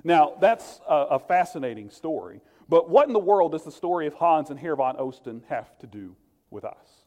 Now, 0.04 0.34
that's 0.40 0.82
a, 0.88 0.96
a 1.12 1.20
fascinating 1.20 1.90
story, 1.90 2.42
but 2.68 2.90
what 2.90 3.08
in 3.08 3.14
the 3.14 3.20
world 3.20 3.54
does 3.54 3.64
the 3.64 3.72
story 3.72 4.08
of 4.08 4.14
Hans 4.16 4.50
and 4.50 4.60
Herr 4.60 4.76
von 4.76 4.98
Osten 4.98 5.44
have 5.48 5.78
to 5.80 5.88
do 5.88 6.16
with 6.50 6.66
us? 6.66 7.04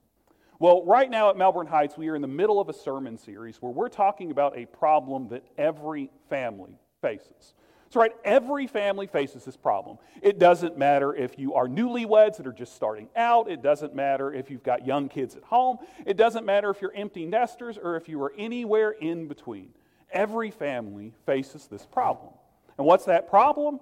Well, 0.58 0.84
right 0.86 1.10
now 1.10 1.28
at 1.28 1.36
Melbourne 1.36 1.66
Heights, 1.66 1.98
we 1.98 2.08
are 2.08 2.16
in 2.16 2.22
the 2.22 2.28
middle 2.28 2.58
of 2.58 2.70
a 2.70 2.72
sermon 2.72 3.18
series 3.18 3.60
where 3.60 3.72
we're 3.72 3.90
talking 3.90 4.30
about 4.30 4.56
a 4.56 4.64
problem 4.64 5.28
that 5.28 5.44
every 5.58 6.10
family 6.30 6.78
faces. 7.02 7.52
So, 7.90 8.00
right, 8.00 8.12
every 8.24 8.66
family 8.66 9.06
faces 9.06 9.44
this 9.44 9.56
problem. 9.56 9.98
It 10.20 10.38
doesn't 10.38 10.76
matter 10.76 11.14
if 11.14 11.38
you 11.38 11.54
are 11.54 11.68
newlyweds 11.68 12.36
that 12.38 12.46
are 12.46 12.52
just 12.52 12.74
starting 12.74 13.08
out. 13.14 13.48
It 13.48 13.62
doesn't 13.62 13.94
matter 13.94 14.32
if 14.32 14.50
you've 14.50 14.64
got 14.64 14.84
young 14.84 15.08
kids 15.08 15.36
at 15.36 15.44
home. 15.44 15.78
It 16.04 16.16
doesn't 16.16 16.44
matter 16.44 16.70
if 16.70 16.80
you're 16.80 16.92
empty 16.94 17.26
nesters 17.26 17.78
or 17.78 17.96
if 17.96 18.08
you 18.08 18.20
are 18.22 18.32
anywhere 18.36 18.90
in 18.90 19.28
between. 19.28 19.70
Every 20.10 20.50
family 20.50 21.12
faces 21.26 21.68
this 21.68 21.86
problem. 21.86 22.32
And 22.76 22.86
what's 22.86 23.04
that 23.04 23.30
problem? 23.30 23.80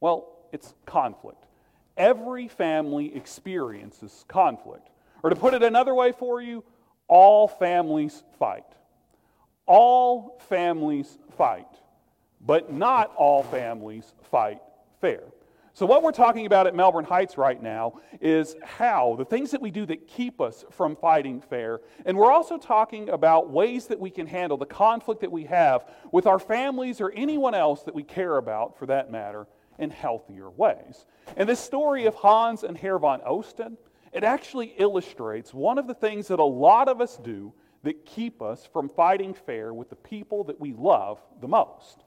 Well, 0.00 0.28
it's 0.52 0.74
conflict. 0.86 1.44
Every 1.96 2.48
family 2.48 3.14
experiences 3.14 4.24
conflict. 4.28 4.88
Or 5.22 5.30
to 5.30 5.36
put 5.36 5.54
it 5.54 5.62
another 5.62 5.94
way 5.94 6.12
for 6.12 6.40
you, 6.40 6.64
all 7.08 7.48
families 7.48 8.22
fight. 8.38 8.64
All 9.66 10.40
families 10.48 11.18
fight. 11.36 11.66
But 12.44 12.72
not 12.72 13.14
all 13.16 13.42
families 13.42 14.14
fight 14.30 14.60
fair. 15.00 15.22
So, 15.72 15.86
what 15.86 16.02
we're 16.02 16.12
talking 16.12 16.46
about 16.46 16.66
at 16.66 16.74
Melbourne 16.74 17.04
Heights 17.04 17.38
right 17.38 17.62
now 17.62 18.00
is 18.20 18.56
how, 18.62 19.14
the 19.16 19.24
things 19.24 19.52
that 19.52 19.62
we 19.62 19.70
do 19.70 19.86
that 19.86 20.08
keep 20.08 20.40
us 20.40 20.64
from 20.70 20.96
fighting 20.96 21.40
fair. 21.40 21.80
And 22.04 22.18
we're 22.18 22.32
also 22.32 22.58
talking 22.58 23.08
about 23.08 23.50
ways 23.50 23.86
that 23.86 24.00
we 24.00 24.10
can 24.10 24.26
handle 24.26 24.58
the 24.58 24.66
conflict 24.66 25.20
that 25.20 25.30
we 25.30 25.44
have 25.44 25.86
with 26.12 26.26
our 26.26 26.40
families 26.40 27.00
or 27.00 27.12
anyone 27.12 27.54
else 27.54 27.82
that 27.84 27.94
we 27.94 28.02
care 28.02 28.36
about, 28.36 28.78
for 28.78 28.86
that 28.86 29.12
matter, 29.12 29.46
in 29.78 29.90
healthier 29.90 30.50
ways. 30.50 31.06
And 31.36 31.48
this 31.48 31.60
story 31.60 32.06
of 32.06 32.14
Hans 32.14 32.64
and 32.64 32.76
Herr 32.76 32.98
von 32.98 33.20
Osten, 33.20 33.76
it 34.12 34.24
actually 34.24 34.74
illustrates 34.76 35.54
one 35.54 35.78
of 35.78 35.86
the 35.86 35.94
things 35.94 36.28
that 36.28 36.40
a 36.40 36.44
lot 36.44 36.88
of 36.88 37.00
us 37.00 37.16
do 37.16 37.52
that 37.84 38.04
keep 38.04 38.42
us 38.42 38.68
from 38.72 38.88
fighting 38.88 39.34
fair 39.34 39.72
with 39.72 39.88
the 39.88 39.96
people 39.96 40.44
that 40.44 40.60
we 40.60 40.72
love 40.72 41.22
the 41.40 41.48
most. 41.48 42.04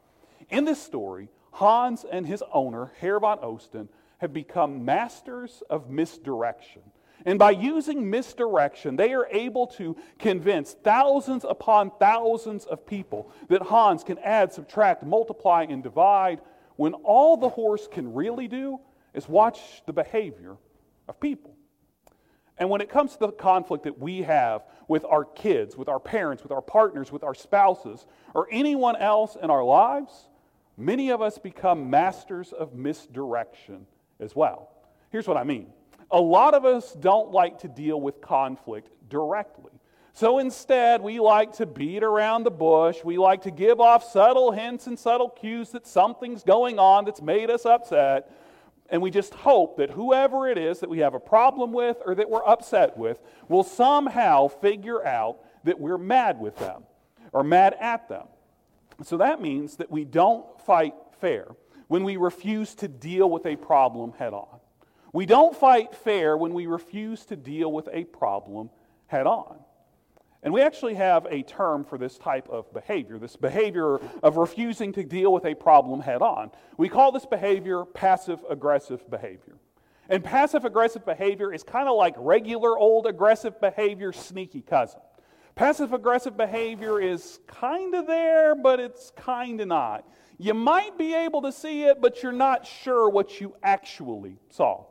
In 0.53 0.65
this 0.65 0.79
story, 0.79 1.29
Hans 1.53 2.05
and 2.09 2.27
his 2.27 2.43
owner, 2.53 2.91
Herr 2.99 3.19
von 3.19 3.39
Osten, 3.39 3.89
have 4.19 4.33
become 4.33 4.85
masters 4.85 5.63
of 5.67 5.89
misdirection. 5.89 6.83
And 7.25 7.39
by 7.39 7.51
using 7.51 8.07
misdirection, 8.07 8.95
they 8.95 9.15
are 9.15 9.27
able 9.31 9.65
to 9.67 9.97
convince 10.19 10.73
thousands 10.73 11.43
upon 11.43 11.91
thousands 11.99 12.65
of 12.65 12.85
people 12.85 13.31
that 13.47 13.63
Hans 13.63 14.03
can 14.03 14.19
add, 14.19 14.53
subtract, 14.53 15.03
multiply, 15.03 15.65
and 15.67 15.81
divide 15.81 16.39
when 16.75 16.93
all 16.93 17.35
the 17.35 17.49
horse 17.49 17.87
can 17.91 18.13
really 18.13 18.47
do 18.47 18.79
is 19.15 19.27
watch 19.27 19.81
the 19.87 19.93
behavior 19.93 20.57
of 21.07 21.19
people. 21.19 21.55
And 22.59 22.69
when 22.69 22.81
it 22.81 22.89
comes 22.89 23.13
to 23.13 23.19
the 23.19 23.31
conflict 23.31 23.85
that 23.85 23.97
we 23.97 24.21
have 24.21 24.61
with 24.87 25.03
our 25.03 25.25
kids, 25.25 25.75
with 25.75 25.89
our 25.89 25.99
parents, 25.99 26.43
with 26.43 26.51
our 26.51 26.61
partners, 26.61 27.11
with 27.11 27.23
our 27.23 27.33
spouses, 27.33 28.05
or 28.35 28.47
anyone 28.51 28.95
else 28.97 29.35
in 29.41 29.49
our 29.49 29.63
lives, 29.63 30.29
many 30.77 31.09
of 31.09 31.21
us 31.21 31.37
become 31.37 31.89
masters 31.89 32.51
of 32.53 32.73
misdirection 32.73 33.85
as 34.19 34.35
well. 34.35 34.69
Here's 35.09 35.27
what 35.27 35.37
I 35.37 35.43
mean 35.43 35.67
a 36.11 36.21
lot 36.21 36.53
of 36.53 36.63
us 36.63 36.93
don't 36.93 37.31
like 37.31 37.59
to 37.59 37.67
deal 37.67 37.99
with 37.99 38.21
conflict 38.21 38.89
directly. 39.09 39.71
So 40.15 40.37
instead, 40.37 41.01
we 41.01 41.19
like 41.19 41.53
to 41.53 41.65
beat 41.65 42.03
around 42.03 42.43
the 42.43 42.51
bush. 42.51 43.03
We 43.03 43.17
like 43.17 43.41
to 43.43 43.51
give 43.51 43.81
off 43.81 44.03
subtle 44.03 44.51
hints 44.51 44.85
and 44.85 44.97
subtle 44.97 45.29
cues 45.29 45.71
that 45.71 45.87
something's 45.87 46.43
going 46.43 46.77
on 46.77 47.05
that's 47.05 47.21
made 47.21 47.49
us 47.49 47.65
upset. 47.65 48.31
And 48.89 49.01
we 49.01 49.09
just 49.09 49.33
hope 49.33 49.77
that 49.77 49.89
whoever 49.89 50.47
it 50.47 50.59
is 50.59 50.79
that 50.81 50.89
we 50.89 50.99
have 50.99 51.15
a 51.15 51.19
problem 51.19 51.73
with 51.73 51.97
or 52.05 52.13
that 52.13 52.29
we're 52.29 52.45
upset 52.45 52.95
with 52.95 53.19
will 53.49 53.63
somehow 53.63 54.49
figure 54.49 55.03
out 55.03 55.39
that 55.63 55.79
we're 55.79 55.97
mad 55.97 56.39
with 56.39 56.55
them 56.57 56.83
or 57.31 57.43
mad 57.43 57.75
at 57.79 58.07
them. 58.07 58.27
So 59.03 59.17
that 59.17 59.41
means 59.41 59.77
that 59.77 59.91
we 59.91 60.05
don't 60.05 60.45
fight 60.61 60.93
fair 61.19 61.47
when 61.87 62.03
we 62.03 62.17
refuse 62.17 62.75
to 62.75 62.87
deal 62.87 63.29
with 63.29 63.45
a 63.45 63.55
problem 63.55 64.13
head 64.13 64.33
on. 64.33 64.59
We 65.11 65.25
don't 65.25 65.55
fight 65.55 65.93
fair 65.95 66.35
when 66.37 66.53
we 66.53 66.65
refuse 66.65 67.25
to 67.25 67.35
deal 67.35 67.71
with 67.71 67.87
a 67.91 68.03
problem 68.05 68.69
head 69.07 69.27
on. 69.27 69.59
And 70.41 70.53
we 70.53 70.61
actually 70.61 70.95
have 70.95 71.25
a 71.29 71.43
term 71.43 71.85
for 71.85 71.97
this 71.97 72.17
type 72.17 72.49
of 72.49 72.71
behavior, 72.73 73.17
this 73.17 73.37
behavior 73.37 73.99
of 74.21 74.35
refusing 74.35 74.91
to 74.93 75.03
deal 75.03 75.31
with 75.31 75.45
a 75.45 75.55
problem 75.55 76.01
head 76.01 76.21
on. 76.21 76.51
We 76.77 76.89
call 76.89 77.11
this 77.13 77.25
behavior 77.25 77.85
passive 77.85 78.39
aggressive 78.49 79.09
behavior. 79.09 79.55
And 80.09 80.21
passive 80.21 80.65
aggressive 80.65 81.05
behavior 81.05 81.53
is 81.53 81.63
kind 81.63 81.87
of 81.87 81.95
like 81.95 82.15
regular 82.17 82.77
old 82.77 83.05
aggressive 83.05 83.61
behavior, 83.61 84.11
sneaky 84.11 84.61
cousin. 84.61 84.99
Passive 85.55 85.93
aggressive 85.93 86.35
behavior 86.35 86.99
is 86.99 87.39
kind 87.45 87.93
of 87.93 88.07
there, 88.07 88.55
but 88.55 88.79
it's 88.79 89.11
kind 89.15 89.61
of 89.61 89.67
not. 89.67 90.07
You 90.39 90.55
might 90.55 90.97
be 90.97 91.13
able 91.13 91.43
to 91.43 91.51
see 91.51 91.83
it, 91.83 92.01
but 92.01 92.23
you're 92.23 92.31
not 92.31 92.65
sure 92.65 93.07
what 93.07 93.39
you 93.39 93.55
actually 93.61 94.37
saw. 94.49 94.85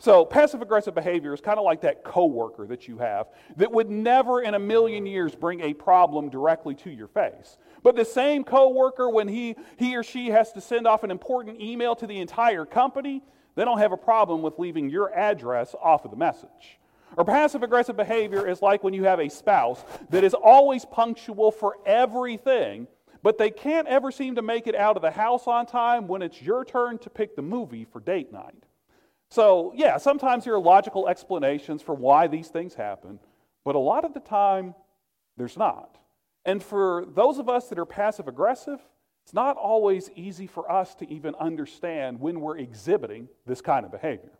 So, 0.00 0.24
passive 0.24 0.62
aggressive 0.62 0.94
behavior 0.94 1.34
is 1.34 1.40
kind 1.40 1.58
of 1.58 1.64
like 1.64 1.80
that 1.80 2.04
coworker 2.04 2.66
that 2.68 2.86
you 2.86 2.98
have 2.98 3.26
that 3.56 3.70
would 3.70 3.90
never 3.90 4.40
in 4.40 4.54
a 4.54 4.58
million 4.58 5.04
years 5.06 5.34
bring 5.34 5.60
a 5.60 5.74
problem 5.74 6.30
directly 6.30 6.74
to 6.76 6.90
your 6.90 7.08
face. 7.08 7.58
But 7.82 7.96
the 7.96 8.04
same 8.04 8.44
coworker, 8.44 9.10
when 9.10 9.26
he, 9.26 9.56
he 9.76 9.96
or 9.96 10.04
she 10.04 10.28
has 10.28 10.52
to 10.52 10.60
send 10.60 10.86
off 10.86 11.02
an 11.02 11.10
important 11.10 11.60
email 11.60 11.96
to 11.96 12.06
the 12.06 12.20
entire 12.20 12.64
company, 12.64 13.22
they 13.56 13.64
don't 13.64 13.78
have 13.78 13.90
a 13.90 13.96
problem 13.96 14.40
with 14.40 14.58
leaving 14.58 14.88
your 14.88 15.12
address 15.12 15.74
off 15.82 16.04
of 16.04 16.12
the 16.12 16.16
message. 16.16 16.78
Or 17.16 17.24
passive 17.24 17.62
aggressive 17.62 17.96
behavior 17.96 18.46
is 18.46 18.62
like 18.62 18.84
when 18.84 18.94
you 18.94 19.04
have 19.04 19.18
a 19.18 19.28
spouse 19.28 19.84
that 20.10 20.24
is 20.24 20.34
always 20.34 20.84
punctual 20.84 21.50
for 21.50 21.76
everything, 21.84 22.86
but 23.22 23.38
they 23.38 23.50
can't 23.50 23.88
ever 23.88 24.12
seem 24.12 24.36
to 24.36 24.42
make 24.42 24.66
it 24.66 24.74
out 24.74 24.96
of 24.96 25.02
the 25.02 25.10
house 25.10 25.46
on 25.46 25.66
time 25.66 26.06
when 26.06 26.22
it's 26.22 26.40
your 26.40 26.64
turn 26.64 26.98
to 26.98 27.10
pick 27.10 27.34
the 27.34 27.42
movie 27.42 27.84
for 27.84 28.00
date 28.00 28.32
night. 28.32 28.64
So, 29.30 29.72
yeah, 29.74 29.98
sometimes 29.98 30.44
there 30.44 30.54
are 30.54 30.60
logical 30.60 31.08
explanations 31.08 31.82
for 31.82 31.94
why 31.94 32.28
these 32.28 32.48
things 32.48 32.74
happen, 32.74 33.18
but 33.64 33.74
a 33.74 33.80
lot 33.80 34.04
of 34.04 34.14
the 34.14 34.20
time, 34.20 34.74
there's 35.36 35.56
not. 35.56 35.98
And 36.44 36.62
for 36.62 37.04
those 37.06 37.38
of 37.38 37.48
us 37.48 37.68
that 37.68 37.78
are 37.78 37.84
passive 37.84 38.28
aggressive, 38.28 38.80
it's 39.24 39.34
not 39.34 39.58
always 39.58 40.10
easy 40.14 40.46
for 40.46 40.70
us 40.70 40.94
to 40.94 41.12
even 41.12 41.34
understand 41.34 42.20
when 42.20 42.40
we're 42.40 42.56
exhibiting 42.56 43.28
this 43.44 43.60
kind 43.60 43.84
of 43.84 43.92
behavior. 43.92 44.37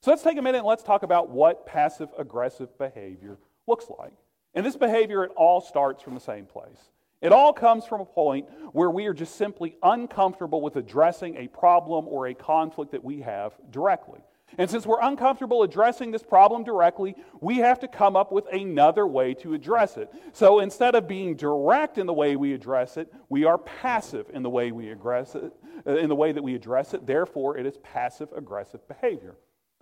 So 0.00 0.10
let's 0.10 0.22
take 0.22 0.38
a 0.38 0.42
minute 0.42 0.58
and 0.58 0.66
let's 0.66 0.82
talk 0.82 1.02
about 1.02 1.30
what 1.30 1.66
passive 1.66 2.08
aggressive 2.16 2.76
behavior 2.78 3.38
looks 3.66 3.86
like. 3.98 4.12
And 4.54 4.64
this 4.64 4.76
behavior, 4.76 5.24
it 5.24 5.32
all 5.36 5.60
starts 5.60 6.02
from 6.02 6.14
the 6.14 6.20
same 6.20 6.46
place. 6.46 6.90
It 7.20 7.32
all 7.32 7.52
comes 7.52 7.84
from 7.84 8.00
a 8.00 8.04
point 8.04 8.46
where 8.72 8.90
we 8.90 9.06
are 9.06 9.14
just 9.14 9.34
simply 9.34 9.76
uncomfortable 9.82 10.62
with 10.62 10.76
addressing 10.76 11.36
a 11.36 11.48
problem 11.48 12.06
or 12.06 12.28
a 12.28 12.34
conflict 12.34 12.92
that 12.92 13.02
we 13.02 13.20
have 13.22 13.54
directly. 13.70 14.20
And 14.56 14.70
since 14.70 14.86
we're 14.86 15.02
uncomfortable 15.02 15.62
addressing 15.62 16.10
this 16.10 16.22
problem 16.22 16.64
directly, 16.64 17.16
we 17.40 17.58
have 17.58 17.80
to 17.80 17.88
come 17.88 18.16
up 18.16 18.32
with 18.32 18.46
another 18.52 19.06
way 19.06 19.34
to 19.34 19.52
address 19.52 19.96
it. 19.96 20.10
So 20.32 20.60
instead 20.60 20.94
of 20.94 21.06
being 21.06 21.34
direct 21.34 21.98
in 21.98 22.06
the 22.06 22.14
way 22.14 22.36
we 22.36 22.54
address 22.54 22.96
it, 22.96 23.12
we 23.28 23.44
are 23.44 23.58
passive 23.58 24.26
in 24.32 24.42
the 24.42 24.48
way 24.48 24.72
we 24.72 24.90
address 24.90 25.34
it, 25.34 25.52
uh, 25.86 25.96
in 25.96 26.08
the 26.08 26.14
way 26.14 26.32
that 26.32 26.42
we 26.42 26.54
address 26.54 26.94
it. 26.94 27.06
Therefore, 27.06 27.58
it 27.58 27.66
is 27.66 27.76
passive 27.78 28.28
aggressive 28.34 28.86
behavior. 28.88 29.36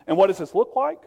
And 0.06 0.16
what 0.16 0.28
does 0.28 0.38
this 0.38 0.54
look 0.54 0.76
like? 0.76 1.02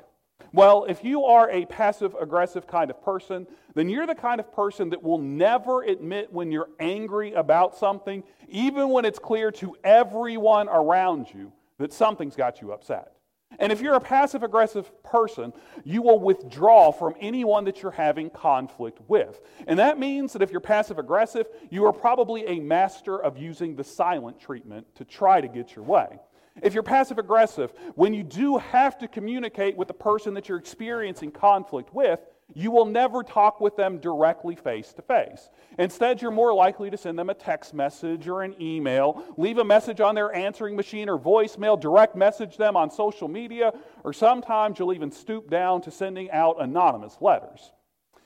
Well, 0.52 0.86
if 0.86 1.04
you 1.04 1.26
are 1.26 1.50
a 1.50 1.66
passive 1.66 2.16
aggressive 2.20 2.66
kind 2.66 2.90
of 2.90 3.02
person, 3.04 3.46
then 3.76 3.90
you're 3.90 4.08
the 4.08 4.16
kind 4.16 4.40
of 4.40 4.52
person 4.54 4.90
that 4.90 5.04
will 5.04 5.20
never 5.20 5.84
admit 5.84 6.34
when 6.34 6.52
you're 6.52 6.70
angry 6.80 7.34
about 7.34 7.78
something, 7.78 8.24
even 8.48 8.90
when 8.90 9.06
it's 9.06 9.20
clear 9.20 9.52
to 9.52 9.76
everyone 9.84 10.68
around 10.70 11.28
you 11.34 11.52
that 11.78 11.94
something's 11.94 12.36
got 12.36 12.62
you 12.62 12.72
upset. 12.72 13.12
And 13.58 13.72
if 13.72 13.82
you're 13.82 13.96
a 13.96 14.00
passive 14.00 14.44
aggressive 14.44 14.92
person, 15.04 15.54
you 15.84 16.02
will 16.04 16.20
withdraw 16.20 16.92
from 16.92 17.16
anyone 17.20 17.66
that 17.66 17.82
you're 17.82 17.92
having 17.92 18.30
conflict 18.30 19.00
with. 19.08 19.42
And 19.66 19.80
that 19.80 19.98
means 19.98 20.34
that 20.34 20.44
if 20.44 20.52
you're 20.52 20.62
passive 20.62 21.00
aggressive, 21.00 21.48
you 21.72 21.86
are 21.86 21.94
probably 21.94 22.46
a 22.46 22.60
master 22.60 23.20
of 23.20 23.38
using 23.38 23.76
the 23.76 23.84
silent 23.84 24.40
treatment 24.40 24.86
to 24.96 25.06
try 25.06 25.42
to 25.42 25.48
get 25.48 25.76
your 25.76 25.84
way. 25.84 26.20
If 26.62 26.74
you're 26.74 26.84
passive 26.84 27.18
aggressive, 27.18 27.74
when 27.96 28.14
you 28.14 28.24
do 28.24 28.58
have 28.58 28.98
to 29.00 29.08
communicate 29.08 29.78
with 29.78 29.88
the 29.88 29.94
person 29.94 30.34
that 30.36 30.50
you're 30.50 30.58
experiencing 30.58 31.32
conflict 31.32 31.94
with, 31.94 32.20
you 32.56 32.72
will 32.72 32.86
never 32.86 33.22
talk 33.22 33.62
with 33.62 33.76
them 33.76 34.00
directly 34.00 34.56
face 34.56 34.92
to 34.94 35.02
face. 35.04 35.50
Instead, 35.78 36.22
you're 36.22 36.32
more 36.32 36.54
likely 36.54 36.90
to 36.90 36.98
send 36.98 37.18
them 37.18 37.30
a 37.30 37.34
text 37.34 37.74
message 37.74 38.28
or 38.28 38.42
an 38.42 38.56
email, 38.60 39.24
leave 39.38 39.60
a 39.60 39.64
message 39.64 40.02
on 40.02 40.16
their 40.16 40.34
answering 40.34 40.76
machine 40.76 41.10
or 41.10 41.20
voicemail, 41.20 41.80
direct 41.80 42.16
message 42.16 42.58
them 42.58 42.76
on 42.76 42.90
social 42.90 43.28
media, 43.28 43.72
or 44.04 44.14
sometimes 44.14 44.80
you'll 44.80 44.94
even 44.94 45.12
stoop 45.12 45.50
down 45.50 45.82
to 45.82 45.92
sending 45.92 46.32
out 46.32 46.56
anonymous 46.60 47.18
letters. 47.22 47.72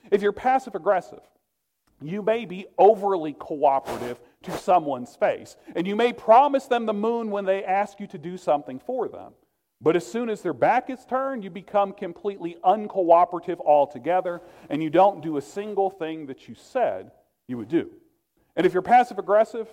If 0.09 0.21
you're 0.21 0.31
passive 0.31 0.75
aggressive, 0.75 1.21
you 2.01 2.21
may 2.21 2.45
be 2.45 2.67
overly 2.77 3.33
cooperative 3.33 4.19
to 4.43 4.57
someone's 4.57 5.15
face, 5.15 5.55
and 5.75 5.87
you 5.87 5.95
may 5.95 6.13
promise 6.13 6.65
them 6.65 6.85
the 6.85 6.93
moon 6.93 7.31
when 7.31 7.45
they 7.45 7.63
ask 7.63 7.99
you 7.99 8.07
to 8.07 8.17
do 8.17 8.37
something 8.37 8.79
for 8.79 9.07
them. 9.07 9.33
But 9.81 9.97
as 9.97 10.09
soon 10.09 10.29
as 10.29 10.41
their 10.41 10.53
back 10.53 10.89
is 10.89 11.03
turned, 11.05 11.43
you 11.43 11.49
become 11.49 11.91
completely 11.91 12.55
uncooperative 12.63 13.59
altogether, 13.59 14.41
and 14.69 14.81
you 14.81 14.89
don't 14.89 15.21
do 15.21 15.37
a 15.37 15.41
single 15.41 15.89
thing 15.89 16.27
that 16.27 16.47
you 16.47 16.55
said 16.55 17.11
you 17.47 17.57
would 17.57 17.67
do. 17.67 17.89
And 18.55 18.65
if 18.65 18.73
you're 18.73 18.81
passive 18.81 19.19
aggressive, 19.19 19.67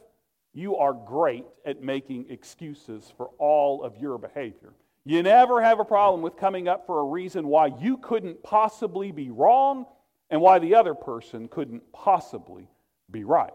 you 0.53 0.77
are 0.77 0.93
great 0.93 1.45
at 1.65 1.83
making 1.83 2.27
excuses 2.29 3.13
for 3.17 3.31
all 3.39 3.85
of 3.85 3.97
your 3.99 4.19
behavior. 4.19 4.73
You 5.05 5.23
never 5.23 5.63
have 5.63 5.79
a 5.79 5.85
problem 5.85 6.23
with 6.23 6.37
coming 6.37 6.67
up 6.67 6.87
for 6.87 7.01
a 7.01 7.05
reason 7.05 7.47
why 7.47 7.67
you 7.79 7.97
couldn't 7.97 8.43
possibly 8.43 9.13
be 9.13 9.31
wrong 9.31 9.87
and 10.29 10.41
why 10.41 10.59
the 10.59 10.75
other 10.75 10.95
person 10.95 11.49
couldn't 11.49 11.83
possibly 11.93 12.69
be 13.11 13.25
right. 13.25 13.53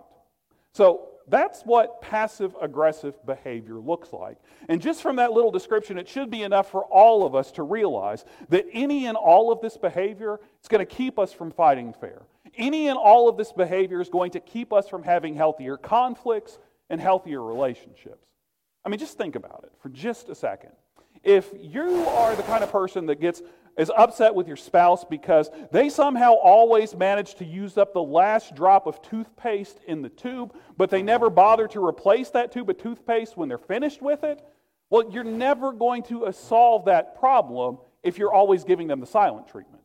So, 0.76 1.08
that's 1.28 1.64
what 1.64 2.02
passive 2.02 2.54
aggressive 2.62 3.16
behavior 3.26 3.80
looks 3.80 4.12
like. 4.12 4.38
And 4.68 4.82
just 4.82 5.02
from 5.02 5.16
that 5.16 5.32
little 5.32 5.50
description, 5.50 5.98
it 5.98 6.08
should 6.08 6.30
be 6.30 6.44
enough 6.44 6.70
for 6.70 6.84
all 6.84 7.26
of 7.26 7.34
us 7.34 7.52
to 7.54 7.64
realize 7.64 8.26
that 8.50 8.66
any 8.74 9.08
and 9.08 9.18
all 9.18 9.54
of 9.54 9.62
this 9.62 9.78
behavior 9.78 10.40
is 10.62 10.68
going 10.68 10.86
to 10.86 10.96
keep 10.96 11.18
us 11.18 11.32
from 11.32 11.50
fighting 11.50 11.94
fair. 11.94 12.24
Any 12.58 12.90
and 12.90 12.98
all 12.98 13.30
of 13.30 13.38
this 13.38 13.54
behavior 13.54 14.02
is 14.02 14.10
going 14.10 14.32
to 14.32 14.40
keep 14.42 14.74
us 14.74 14.90
from 14.90 15.02
having 15.02 15.34
healthier 15.34 15.78
conflicts 15.78 16.60
and 16.90 17.00
healthier 17.00 17.42
relationships. 17.42 18.28
I 18.84 18.90
mean, 18.90 19.00
just 19.00 19.18
think 19.18 19.36
about 19.36 19.62
it 19.64 19.72
for 19.82 19.90
just 19.90 20.28
a 20.30 20.36
second. 20.36 20.74
If 21.24 21.52
you 21.58 22.06
are 22.10 22.36
the 22.36 22.44
kind 22.44 22.64
of 22.64 22.72
person 22.72 23.08
that 23.08 23.20
gets 23.20 23.42
is 23.78 23.92
upset 23.96 24.34
with 24.34 24.48
your 24.48 24.56
spouse 24.56 25.04
because 25.04 25.50
they 25.72 25.90
somehow 25.90 26.34
always 26.34 26.96
manage 26.96 27.36
to 27.36 27.46
use 27.46 27.78
up 27.78 27.94
the 27.94 28.02
last 28.02 28.56
drop 28.56 28.88
of 28.88 29.02
toothpaste 29.02 29.80
in 29.88 30.02
the 30.02 30.10
tube, 30.10 30.56
but 30.78 30.90
they 30.90 31.02
never 31.02 31.30
bother 31.30 31.68
to 31.68 31.86
replace 31.86 32.30
that 32.30 32.52
tube 32.52 32.70
of 32.70 32.78
toothpaste 32.78 33.36
when 33.36 33.50
they're 33.50 33.58
finished 33.58 34.02
with 34.02 34.24
it, 34.24 34.42
well, 34.90 35.10
you're 35.12 35.24
never 35.24 35.74
going 35.74 36.04
to 36.04 36.26
uh, 36.26 36.32
solve 36.32 36.86
that 36.86 37.20
problem 37.20 37.80
if 38.04 38.18
you're 38.18 38.34
always 38.34 38.64
giving 38.64 38.88
them 38.88 39.00
the 39.00 39.08
silent 39.08 39.48
treatment. 39.48 39.82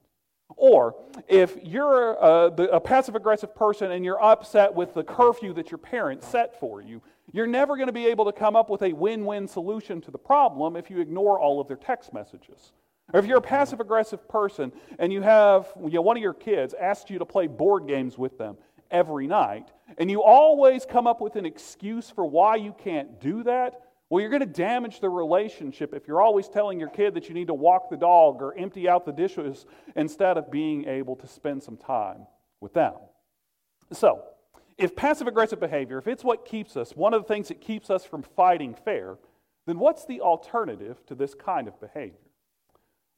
Or 0.57 0.95
if 1.27 1.57
you're 1.63 2.23
uh, 2.23 2.51
a, 2.51 2.63
a 2.65 2.81
passive 2.81 3.15
aggressive 3.17 3.55
person 3.55 3.93
and 3.93 4.05
you're 4.05 4.23
upset 4.23 4.75
with 4.75 4.93
the 4.95 5.03
curfew 5.03 5.55
that 5.55 5.71
your 5.71 5.79
parents 5.79 6.29
set 6.29 6.61
for 6.61 6.83
you, 6.83 7.01
you're 7.33 7.47
never 7.47 7.77
going 7.77 7.87
to 7.87 7.93
be 7.93 8.07
able 8.07 8.27
to 8.27 8.33
come 8.33 8.57
up 8.57 8.69
with 8.69 8.83
a 8.83 8.93
win 8.93 9.25
win 9.25 9.49
solution 9.49 10.01
to 10.03 10.11
the 10.11 10.19
problem 10.19 10.77
if 10.77 10.91
you 10.91 11.01
ignore 11.01 11.41
all 11.41 11.61
of 11.61 11.69
their 11.69 11.77
text 11.77 12.13
messages. 12.13 12.73
Or 13.13 13.21
if 13.21 13.27
you're 13.27 13.39
a 13.39 13.43
passive 13.43 13.81
aggressive 13.81 14.29
person 14.29 14.73
and 14.99 15.13
you 15.13 15.23
have 15.23 15.69
you 15.83 15.91
know, 15.91 16.03
one 16.03 16.17
of 16.17 16.23
your 16.23 16.35
kids 16.35 16.75
asked 16.75 17.11
you 17.11 17.19
to 17.19 17.25
play 17.25 17.47
board 17.47 17.87
games 17.87 18.17
with 18.17 18.39
them 18.39 18.57
every 18.91 19.27
night, 19.27 19.71
and 19.99 20.11
you 20.11 20.23
always 20.23 20.85
come 20.85 21.07
up 21.07 21.21
with 21.21 21.37
an 21.37 21.47
excuse 21.47 22.11
for 22.11 22.25
why 22.25 22.57
you 22.57 22.75
can't 22.83 23.21
do 23.21 23.43
that, 23.45 23.81
well, 24.11 24.21
you're 24.21 24.31
going 24.31 24.41
to 24.41 24.47
damage 24.47 24.99
the 24.99 25.09
relationship 25.09 25.95
if 25.95 26.09
you're 26.09 26.21
always 26.21 26.49
telling 26.49 26.81
your 26.81 26.89
kid 26.89 27.15
that 27.15 27.29
you 27.29 27.35
need 27.35 27.47
to 27.47 27.55
walk 27.55 27.91
the 27.91 27.97
dog 27.97 28.43
or 28.43 28.59
empty 28.59 28.89
out 28.89 29.07
the 29.07 29.13
dishes 29.13 29.67
instead 29.95 30.37
of 30.37 30.51
being 30.51 30.89
able 30.89 31.15
to 31.15 31.29
spend 31.29 31.63
some 31.63 31.77
time 31.77 32.27
with 32.61 32.75
them. 32.75 32.95
So, 33.93 34.25
if 34.77 34.97
passive 34.97 35.29
aggressive 35.29 35.61
behavior, 35.61 35.99
if 35.99 36.09
it's 36.09 36.25
what 36.25 36.45
keeps 36.45 36.77
us, 36.77 36.97
one 36.97 37.15
of 37.15 37.23
the 37.23 37.29
things 37.29 37.49
that 37.49 37.61
keeps 37.61 37.89
us 37.89 38.05
from 38.05 38.23
fighting 38.23 38.75
fair, 38.75 39.17
then 39.67 39.79
what's 39.79 40.07
the 40.07 40.21
alternative 40.21 41.05
to 41.07 41.15
this 41.15 41.35
kind 41.35 41.69
of 41.69 41.79
behavior? 41.81 42.30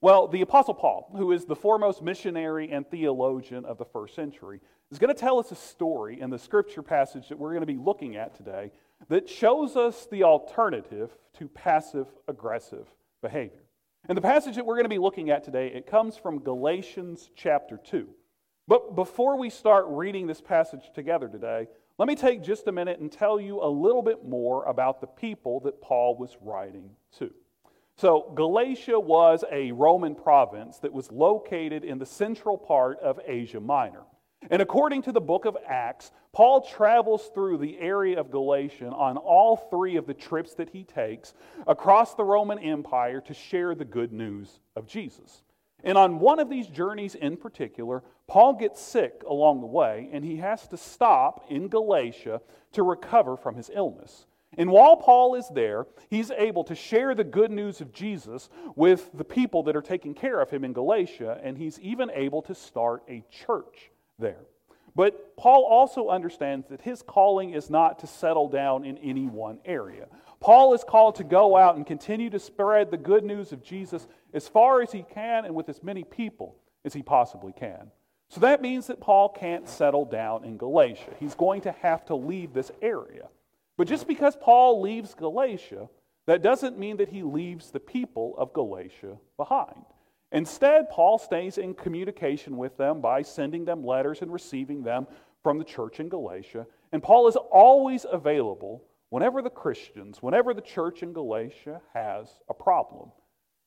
Well, 0.03 0.27
the 0.27 0.41
Apostle 0.41 0.75
Paul, 0.75 1.13
who 1.17 1.31
is 1.31 1.45
the 1.45 1.55
foremost 1.55 2.03
missionary 2.03 2.73
and 2.73 2.85
theologian 2.85 3.65
of 3.65 3.79
the 3.79 3.85
first 3.85 4.17
century, 4.17 4.61
is 4.91 4.99
going 4.99 5.15
to 5.15 5.21
tell 5.21 5.39
us 5.39 5.53
a 5.53 5.55
story 5.55 6.21
in 6.21 6.29
the 6.29 6.41
scripture 6.41 6.83
passage 6.83 7.29
that 7.29 7.39
we're 7.39 7.51
going 7.51 7.61
to 7.61 7.67
be 7.67 7.77
looking 7.77 8.17
at 8.17 8.35
today 8.35 8.73
that 9.09 9.29
shows 9.29 9.77
us 9.77 10.09
the 10.11 10.25
alternative 10.25 11.17
to 11.39 11.47
passive 11.47 12.09
aggressive 12.27 12.89
behavior. 13.23 13.63
And 14.09 14.19
the 14.19 14.23
passage 14.23 14.57
that 14.57 14.67
we're 14.67 14.75
going 14.75 14.87
to 14.87 14.89
be 14.89 14.99
looking 14.99 15.31
at 15.31 15.45
today, 15.45 15.69
it 15.69 15.87
comes 15.87 16.17
from 16.17 16.41
Galatians 16.41 17.31
chapter 17.37 17.77
2. 17.77 18.09
But 18.67 18.97
before 18.97 19.39
we 19.39 19.51
start 19.51 19.85
reading 19.87 20.27
this 20.27 20.41
passage 20.41 20.91
together 20.97 21.29
today, 21.29 21.69
let 21.99 22.09
me 22.09 22.17
take 22.17 22.43
just 22.43 22.67
a 22.67 22.73
minute 22.73 22.99
and 22.99 23.13
tell 23.13 23.41
you 23.41 23.63
a 23.63 23.71
little 23.71 24.03
bit 24.03 24.25
more 24.25 24.65
about 24.65 25.01
the 25.01 25.07
people 25.07 25.61
that 25.61 25.81
Paul 25.81 26.17
was 26.17 26.37
writing 26.41 26.91
to. 27.19 27.33
So, 27.97 28.33
Galatia 28.35 28.99
was 28.99 29.45
a 29.51 29.73
Roman 29.73 30.15
province 30.15 30.79
that 30.79 30.93
was 30.93 31.13
located 31.13 31.85
in 31.85 31.99
the 31.99 32.07
central 32.07 32.57
part 32.57 32.99
of 33.01 33.21
Asia 33.27 33.61
Minor. 33.61 34.05
And 34.51 34.61
according 34.61 35.03
to 35.03 35.13
the 35.13 35.21
book 35.21 35.45
of 35.45 35.57
Acts, 35.67 36.11
Paul 36.33 36.63
travels 36.63 37.31
through 37.35 37.59
the 37.59 37.79
area 37.79 38.19
of 38.19 38.31
Galatia 38.31 38.89
on 38.89 39.17
all 39.17 39.57
three 39.57 39.97
of 39.97 40.07
the 40.07 40.15
trips 40.15 40.55
that 40.55 40.71
he 40.71 40.83
takes 40.83 41.35
across 41.67 42.15
the 42.15 42.25
Roman 42.25 42.59
Empire 42.59 43.21
to 43.21 43.35
share 43.35 43.75
the 43.75 43.85
good 43.85 44.13
news 44.13 44.61
of 44.75 44.87
Jesus. 44.87 45.43
And 45.85 45.99
on 45.99 46.21
one 46.21 46.39
of 46.39 46.49
these 46.49 46.69
journeys 46.69 47.15
in 47.15 47.37
particular, 47.37 48.03
Paul 48.27 48.55
gets 48.55 48.81
sick 48.81 49.23
along 49.29 49.61
the 49.61 49.67
way, 49.67 50.09
and 50.13 50.25
he 50.25 50.37
has 50.37 50.67
to 50.69 50.77
stop 50.77 51.45
in 51.49 51.69
Galatia 51.69 52.41
to 52.73 52.83
recover 52.83 53.37
from 53.37 53.57
his 53.57 53.71
illness. 53.73 54.27
And 54.59 54.71
while 54.71 54.97
Paul 54.97 55.35
is 55.35 55.49
there, 55.55 55.87
he's 56.11 56.31
able 56.31 56.65
to 56.65 56.75
share 56.75 57.15
the 57.15 57.25
good 57.25 57.51
news 57.51 57.81
of 57.81 57.93
Jesus 57.93 58.51
with 58.77 59.11
the 59.15 59.25
people 59.25 59.63
that 59.63 59.77
are 59.77 59.83
taking 59.83 60.15
care 60.15 60.41
of 60.41 60.51
him 60.51 60.65
in 60.65 60.73
Galatia, 60.73 61.41
and 61.43 61.57
he's 61.57 61.81
even 61.81 62.11
able 62.13 62.43
to 62.43 62.55
start 62.55 63.03
a 63.09 63.25
church 63.31 63.91
there. 64.19 64.45
But 64.95 65.37
Paul 65.37 65.65
also 65.65 66.09
understands 66.09 66.69
that 66.69 66.83
his 66.83 67.01
calling 67.01 67.55
is 67.55 67.71
not 67.71 67.99
to 68.01 68.07
settle 68.07 68.49
down 68.49 68.85
in 68.85 68.99
any 68.99 69.27
one 69.27 69.59
area. 69.65 70.07
Paul 70.39 70.75
is 70.75 70.85
called 70.85 71.15
to 71.15 71.25
go 71.25 71.57
out 71.57 71.77
and 71.77 71.87
continue 71.87 72.29
to 72.29 72.39
spread 72.39 72.91
the 72.91 72.99
good 72.99 73.25
news 73.25 73.53
of 73.53 73.63
Jesus 73.63 74.07
as 74.35 74.49
far 74.49 74.83
as 74.83 74.93
he 74.93 75.03
can 75.03 75.47
and 75.47 75.55
with 75.55 75.69
as 75.71 75.83
many 75.83 76.05
people 76.05 76.57
as 76.85 76.93
he 76.93 77.03
possibly 77.03 77.53
can. 77.53 77.91
So 78.29 78.41
that 78.41 78.61
means 78.61 78.87
that 78.89 79.01
Paul 79.01 79.29
can't 79.31 79.69
settle 79.69 80.05
down 80.05 80.45
in 80.45 80.57
Galatia. 80.57 81.15
He's 81.21 81.35
going 81.35 81.63
to 81.63 81.73
have 81.73 82.05
to 82.07 82.15
leave 82.15 82.53
this 82.53 82.71
area. 82.83 83.29
But 83.83 83.89
just 83.89 84.07
because 84.07 84.37
Paul 84.37 84.81
leaves 84.81 85.13
Galatia, 85.13 85.89
that 86.29 86.41
doesn't 86.41 86.79
mean 86.79 86.99
that 86.99 87.09
he 87.09 87.25
leaves 87.25 87.73
the 87.73 87.81
people 87.81 88.37
of 88.39 88.53
Galatia 88.53 89.17
behind. 89.37 89.85
Instead, 90.31 90.89
Paul 90.89 91.19
stays 91.19 91.59
in 91.59 91.75
communication 91.75 92.57
with 92.57 92.77
them 92.77 93.01
by 93.01 93.23
sending 93.23 93.65
them 93.65 93.85
letters 93.85 94.23
and 94.23 94.33
receiving 94.33 94.85
them 94.85 95.09
from 95.43 95.59
the 95.59 95.65
church 95.65 95.99
in 95.99 96.09
Galatia. 96.09 96.65
And 96.93 97.03
Paul 97.03 97.27
is 97.27 97.35
always 97.35 98.07
available 98.09 98.85
whenever 99.09 99.43
the 99.43 99.51
Christians, 99.51 100.23
whenever 100.23 100.55
the 100.55 100.61
church 100.61 101.03
in 101.03 101.13
Galatia 101.13 101.81
has 101.93 102.29
a 102.49 102.55
problem. 102.55 103.11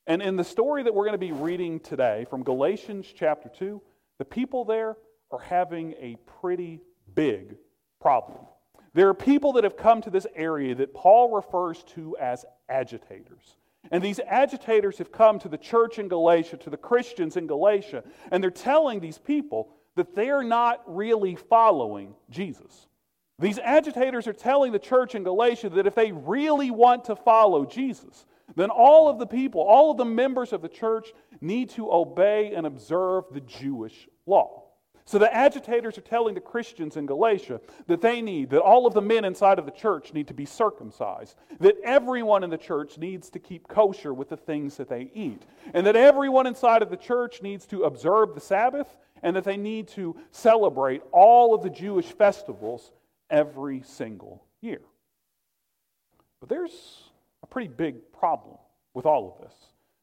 And 0.07 0.21
in 0.21 0.37
the 0.37 0.45
story 0.45 0.83
that 0.83 0.93
we're 0.95 1.03
going 1.03 1.11
to 1.11 1.17
be 1.17 1.33
reading 1.33 1.77
today 1.81 2.25
from 2.29 2.41
Galatians 2.41 3.05
chapter 3.13 3.49
2, 3.49 3.81
the 4.19 4.23
people 4.23 4.63
there 4.63 4.95
are 5.29 5.39
having 5.39 5.93
a 5.99 6.15
pretty 6.39 6.79
big 7.13 7.57
problem. 7.99 8.45
There 8.95 9.09
are 9.09 9.13
people 9.13 9.51
that 9.53 9.65
have 9.65 9.75
come 9.75 10.01
to 10.03 10.09
this 10.09 10.25
area 10.35 10.73
that 10.75 10.93
Paul 10.93 11.35
refers 11.35 11.83
to 11.95 12.15
as 12.17 12.45
agitators. 12.69 13.57
And 13.91 14.01
these 14.01 14.21
agitators 14.25 14.97
have 14.99 15.11
come 15.11 15.37
to 15.39 15.49
the 15.49 15.57
church 15.57 15.99
in 15.99 16.07
Galatia, 16.07 16.55
to 16.57 16.69
the 16.69 16.77
Christians 16.77 17.35
in 17.35 17.45
Galatia, 17.45 18.05
and 18.31 18.41
they're 18.41 18.49
telling 18.49 19.01
these 19.01 19.17
people 19.17 19.69
that 19.95 20.15
they're 20.15 20.43
not 20.43 20.81
really 20.87 21.35
following 21.35 22.15
Jesus. 22.29 22.87
These 23.37 23.59
agitators 23.59 24.27
are 24.27 24.33
telling 24.33 24.71
the 24.71 24.79
church 24.79 25.13
in 25.13 25.23
Galatia 25.23 25.69
that 25.71 25.87
if 25.87 25.93
they 25.93 26.13
really 26.13 26.71
want 26.71 27.03
to 27.05 27.17
follow 27.17 27.65
Jesus, 27.65 28.25
then 28.55 28.69
all 28.69 29.09
of 29.09 29.19
the 29.19 29.27
people, 29.27 29.59
all 29.59 29.91
of 29.91 29.97
the 29.97 30.05
members 30.05 30.53
of 30.53 30.61
the 30.61 30.69
church 30.69 31.11
need 31.41 31.69
to 31.71 31.91
obey 31.91 32.53
and 32.55 32.65
observe 32.65 33.25
the 33.33 33.41
Jewish 33.41 34.07
law. 34.25 34.64
So 35.07 35.19
the 35.19 35.33
agitators 35.33 35.99
are 35.99 36.01
telling 36.01 36.33
the 36.33 36.41
Christians 36.41 36.97
in 36.97 37.05
Galatia 37.05 37.61
that 37.85 38.01
they 38.01 38.21
need, 38.21 38.49
that 38.49 38.61
all 38.61 38.87
of 38.87 38.95
the 38.95 39.01
men 39.03 39.23
inside 39.23 39.59
of 39.59 39.65
the 39.65 39.71
church 39.71 40.13
need 40.13 40.27
to 40.29 40.33
be 40.33 40.45
circumcised, 40.45 41.35
that 41.59 41.75
everyone 41.83 42.43
in 42.43 42.49
the 42.49 42.57
church 42.57 42.97
needs 42.97 43.29
to 43.29 43.39
keep 43.39 43.67
kosher 43.67 44.15
with 44.15 44.29
the 44.29 44.37
things 44.37 44.77
that 44.77 44.89
they 44.89 45.11
eat, 45.13 45.43
and 45.75 45.85
that 45.85 45.95
everyone 45.95 46.47
inside 46.47 46.81
of 46.81 46.89
the 46.89 46.97
church 46.97 47.43
needs 47.43 47.67
to 47.67 47.83
observe 47.83 48.33
the 48.33 48.41
Sabbath, 48.41 48.97
and 49.21 49.35
that 49.35 49.43
they 49.43 49.57
need 49.57 49.87
to 49.89 50.15
celebrate 50.31 51.03
all 51.11 51.53
of 51.53 51.61
the 51.61 51.69
Jewish 51.69 52.07
festivals 52.07 52.91
every 53.29 53.83
single 53.83 54.43
year. 54.59 54.81
But 56.39 56.49
there's 56.49 57.03
a 57.43 57.47
pretty 57.47 57.67
big 57.67 58.11
problem 58.11 58.57
with 58.95 59.05
all 59.05 59.35
of 59.35 59.45
this. 59.45 59.55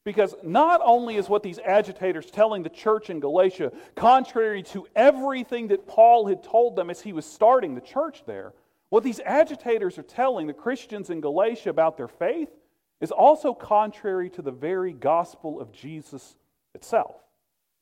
Because 0.05 0.35
not 0.43 0.81
only 0.83 1.15
is 1.15 1.29
what 1.29 1.43
these 1.43 1.59
agitators 1.59 2.29
telling 2.29 2.61
the 2.61 2.69
church 2.69 3.09
in 3.09 3.19
Galatia 3.21 3.71
contrary 3.95 4.61
to 4.63 4.85
everything 4.95 5.67
that 5.67 5.87
Paul 5.87 6.27
had 6.27 6.43
told 6.43 6.75
them 6.75 6.89
as 6.89 7.01
he 7.01 7.13
was 7.13 7.25
starting 7.25 7.73
the 7.73 7.81
church 7.81 8.23
there, 8.25 8.53
what 8.89 9.03
these 9.03 9.21
agitators 9.21 9.97
are 9.97 10.03
telling 10.03 10.45
the 10.45 10.53
Christians 10.53 11.09
in 11.09 11.21
Galatia 11.21 11.69
about 11.69 11.97
their 11.97 12.07
faith 12.07 12.49
is 12.99 13.11
also 13.11 13.53
contrary 13.53 14.29
to 14.31 14.41
the 14.41 14.51
very 14.51 14.93
gospel 14.93 15.59
of 15.59 15.71
Jesus 15.71 16.35
itself. 16.75 17.15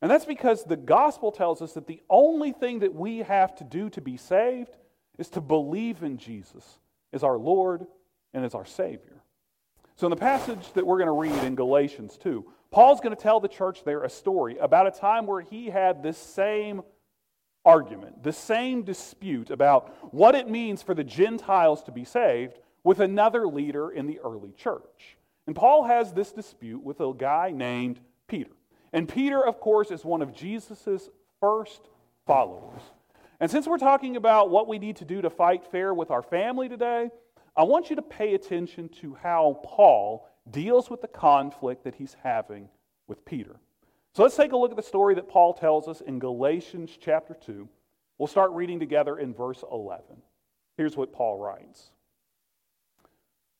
And 0.01 0.09
that's 0.09 0.25
because 0.25 0.63
the 0.63 0.77
gospel 0.77 1.31
tells 1.31 1.61
us 1.61 1.73
that 1.73 1.85
the 1.85 2.01
only 2.09 2.51
thing 2.51 2.79
that 2.79 2.93
we 2.93 3.19
have 3.19 3.55
to 3.55 3.63
do 3.63 3.89
to 3.91 4.01
be 4.01 4.17
saved 4.17 4.75
is 5.17 5.29
to 5.29 5.41
believe 5.41 6.01
in 6.01 6.17
Jesus 6.17 6.79
as 7.13 7.23
our 7.23 7.37
Lord 7.37 7.85
and 8.33 8.43
as 8.43 8.55
our 8.55 8.65
Savior. 8.65 9.10
So, 10.01 10.07
in 10.07 10.09
the 10.09 10.15
passage 10.15 10.73
that 10.73 10.83
we're 10.83 10.97
going 10.97 11.29
to 11.29 11.35
read 11.35 11.43
in 11.45 11.53
Galatians 11.53 12.17
2, 12.23 12.43
Paul's 12.71 13.01
going 13.01 13.15
to 13.15 13.21
tell 13.21 13.39
the 13.39 13.47
church 13.47 13.83
there 13.83 14.01
a 14.01 14.09
story 14.09 14.57
about 14.57 14.87
a 14.87 14.99
time 14.99 15.27
where 15.27 15.41
he 15.41 15.67
had 15.67 16.01
this 16.01 16.17
same 16.17 16.81
argument, 17.63 18.23
the 18.23 18.33
same 18.33 18.81
dispute 18.81 19.51
about 19.51 20.11
what 20.11 20.33
it 20.33 20.49
means 20.49 20.81
for 20.81 20.95
the 20.95 21.03
Gentiles 21.03 21.83
to 21.83 21.91
be 21.91 22.03
saved 22.03 22.57
with 22.83 22.99
another 22.99 23.45
leader 23.45 23.91
in 23.91 24.07
the 24.07 24.17
early 24.21 24.53
church. 24.53 25.17
And 25.45 25.55
Paul 25.55 25.83
has 25.83 26.13
this 26.13 26.31
dispute 26.31 26.81
with 26.83 26.99
a 26.99 27.13
guy 27.13 27.51
named 27.51 27.99
Peter. 28.27 28.49
And 28.91 29.07
Peter, 29.07 29.45
of 29.45 29.59
course, 29.59 29.91
is 29.91 30.03
one 30.03 30.23
of 30.23 30.33
Jesus' 30.33 31.11
first 31.39 31.89
followers. 32.25 32.81
And 33.39 33.51
since 33.51 33.67
we're 33.67 33.77
talking 33.77 34.15
about 34.15 34.49
what 34.49 34.67
we 34.67 34.79
need 34.79 34.95
to 34.95 35.05
do 35.05 35.21
to 35.21 35.29
fight 35.29 35.63
fair 35.71 35.93
with 35.93 36.09
our 36.09 36.23
family 36.23 36.69
today, 36.69 37.11
I 37.55 37.63
want 37.63 37.89
you 37.89 37.95
to 37.97 38.01
pay 38.01 38.33
attention 38.33 38.89
to 39.01 39.15
how 39.15 39.59
Paul 39.63 40.27
deals 40.49 40.89
with 40.89 41.01
the 41.01 41.07
conflict 41.07 41.83
that 41.83 41.95
he's 41.95 42.15
having 42.23 42.69
with 43.07 43.25
Peter. 43.25 43.57
So 44.13 44.23
let's 44.23 44.35
take 44.35 44.51
a 44.51 44.57
look 44.57 44.71
at 44.71 44.77
the 44.77 44.83
story 44.83 45.15
that 45.15 45.29
Paul 45.29 45.53
tells 45.53 45.87
us 45.87 46.01
in 46.01 46.19
Galatians 46.19 46.97
chapter 46.99 47.33
2. 47.33 47.67
We'll 48.17 48.27
start 48.27 48.51
reading 48.51 48.79
together 48.79 49.17
in 49.17 49.33
verse 49.33 49.63
11. 49.71 50.03
Here's 50.77 50.95
what 50.95 51.13
Paul 51.13 51.39
writes 51.39 51.89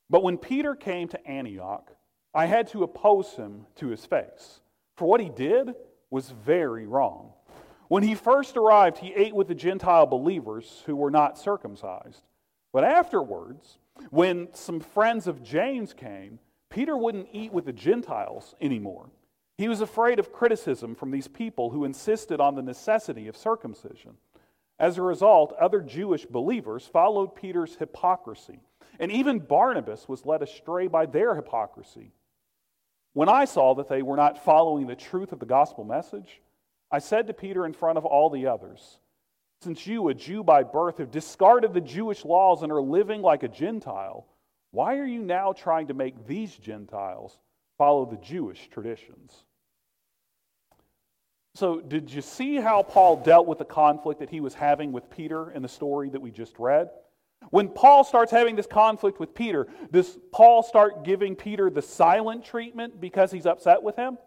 But 0.09 0.23
when 0.23 0.37
Peter 0.37 0.75
came 0.75 1.07
to 1.09 1.27
Antioch, 1.27 1.91
I 2.33 2.45
had 2.45 2.67
to 2.69 2.83
oppose 2.83 3.33
him 3.33 3.65
to 3.75 3.87
his 3.87 4.05
face. 4.05 4.61
For 4.95 5.07
what 5.07 5.21
he 5.21 5.29
did 5.29 5.73
was 6.09 6.31
very 6.31 6.85
wrong. 6.85 7.33
When 7.87 8.03
he 8.03 8.15
first 8.15 8.55
arrived, 8.55 8.99
he 8.99 9.13
ate 9.13 9.35
with 9.35 9.49
the 9.49 9.55
Gentile 9.55 10.05
believers 10.05 10.83
who 10.85 10.95
were 10.95 11.11
not 11.11 11.37
circumcised. 11.37 12.23
But 12.71 12.85
afterwards, 12.85 13.79
when 14.09 14.49
some 14.53 14.79
friends 14.79 15.27
of 15.27 15.43
James 15.43 15.93
came, 15.93 16.39
Peter 16.69 16.97
wouldn't 16.97 17.29
eat 17.31 17.51
with 17.51 17.65
the 17.65 17.73
Gentiles 17.73 18.55
anymore. 18.61 19.09
He 19.57 19.67
was 19.67 19.81
afraid 19.81 20.17
of 20.17 20.33
criticism 20.33 20.95
from 20.95 21.11
these 21.11 21.27
people 21.27 21.69
who 21.69 21.85
insisted 21.85 22.39
on 22.39 22.55
the 22.55 22.61
necessity 22.61 23.27
of 23.27 23.37
circumcision. 23.37 24.15
As 24.79 24.97
a 24.97 25.03
result, 25.03 25.53
other 25.59 25.81
Jewish 25.81 26.25
believers 26.25 26.87
followed 26.87 27.35
Peter's 27.35 27.75
hypocrisy, 27.75 28.61
and 28.99 29.11
even 29.11 29.39
Barnabas 29.39 30.07
was 30.07 30.25
led 30.25 30.41
astray 30.41 30.87
by 30.87 31.05
their 31.05 31.35
hypocrisy. 31.35 32.13
When 33.13 33.29
I 33.29 33.45
saw 33.45 33.75
that 33.75 33.89
they 33.89 34.01
were 34.01 34.15
not 34.15 34.43
following 34.43 34.87
the 34.87 34.95
truth 34.95 35.31
of 35.31 35.39
the 35.39 35.45
gospel 35.45 35.83
message, 35.83 36.41
I 36.89 36.99
said 36.99 37.27
to 37.27 37.33
Peter 37.33 37.65
in 37.65 37.73
front 37.73 37.97
of 37.97 38.05
all 38.05 38.29
the 38.29 38.47
others, 38.47 38.97
Since 39.61 39.85
you, 39.85 40.09
a 40.09 40.13
Jew 40.13 40.43
by 40.43 40.63
birth, 40.63 40.97
have 40.97 41.11
discarded 41.11 41.73
the 41.73 41.81
Jewish 41.81 42.25
laws 42.25 42.63
and 42.63 42.71
are 42.71 42.81
living 42.81 43.21
like 43.21 43.43
a 43.43 43.47
Gentile, 43.47 44.25
why 44.71 44.97
are 44.97 45.05
you 45.05 45.21
now 45.21 45.53
trying 45.53 45.87
to 45.87 45.93
make 45.93 46.25
these 46.25 46.55
Gentiles 46.55 47.37
follow 47.77 48.05
the 48.05 48.17
Jewish 48.17 48.69
traditions? 48.69 49.43
So, 51.53 51.79
did 51.81 52.11
you 52.11 52.21
see 52.21 52.55
how 52.55 52.81
Paul 52.81 53.17
dealt 53.17 53.45
with 53.45 53.59
the 53.59 53.65
conflict 53.65 54.21
that 54.21 54.29
he 54.29 54.39
was 54.39 54.53
having 54.53 54.93
with 54.93 55.09
Peter 55.09 55.51
in 55.51 55.61
the 55.61 55.67
story 55.67 56.09
that 56.09 56.21
we 56.21 56.31
just 56.31 56.57
read? 56.57 56.89
When 57.49 57.67
Paul 57.67 58.03
starts 58.03 58.31
having 58.31 58.55
this 58.55 58.67
conflict 58.67 59.19
with 59.19 59.35
Peter, 59.35 59.67
does 59.91 60.17
Paul 60.31 60.63
start 60.63 61.03
giving 61.03 61.35
Peter 61.35 61.69
the 61.69 61.81
silent 61.81 62.45
treatment 62.45 63.01
because 63.01 63.31
he's 63.31 63.45
upset 63.45 63.83
with 63.83 63.95
him? 63.95 64.17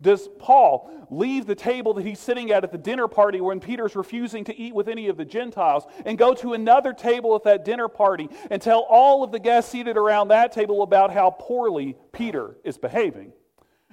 Does 0.00 0.28
Paul 0.38 0.90
leave 1.10 1.46
the 1.46 1.54
table 1.54 1.94
that 1.94 2.04
he's 2.04 2.18
sitting 2.18 2.50
at 2.50 2.64
at 2.64 2.72
the 2.72 2.78
dinner 2.78 3.08
party 3.08 3.40
when 3.40 3.60
Peter's 3.60 3.96
refusing 3.96 4.44
to 4.44 4.56
eat 4.56 4.74
with 4.74 4.88
any 4.88 5.08
of 5.08 5.16
the 5.16 5.24
Gentiles 5.24 5.84
and 6.04 6.18
go 6.18 6.34
to 6.34 6.52
another 6.52 6.92
table 6.92 7.34
at 7.34 7.44
that 7.44 7.64
dinner 7.64 7.88
party 7.88 8.28
and 8.50 8.60
tell 8.60 8.86
all 8.88 9.22
of 9.22 9.32
the 9.32 9.38
guests 9.38 9.70
seated 9.70 9.96
around 9.96 10.28
that 10.28 10.52
table 10.52 10.82
about 10.82 11.12
how 11.12 11.30
poorly 11.30 11.96
Peter 12.12 12.56
is 12.64 12.78
behaving? 12.78 13.32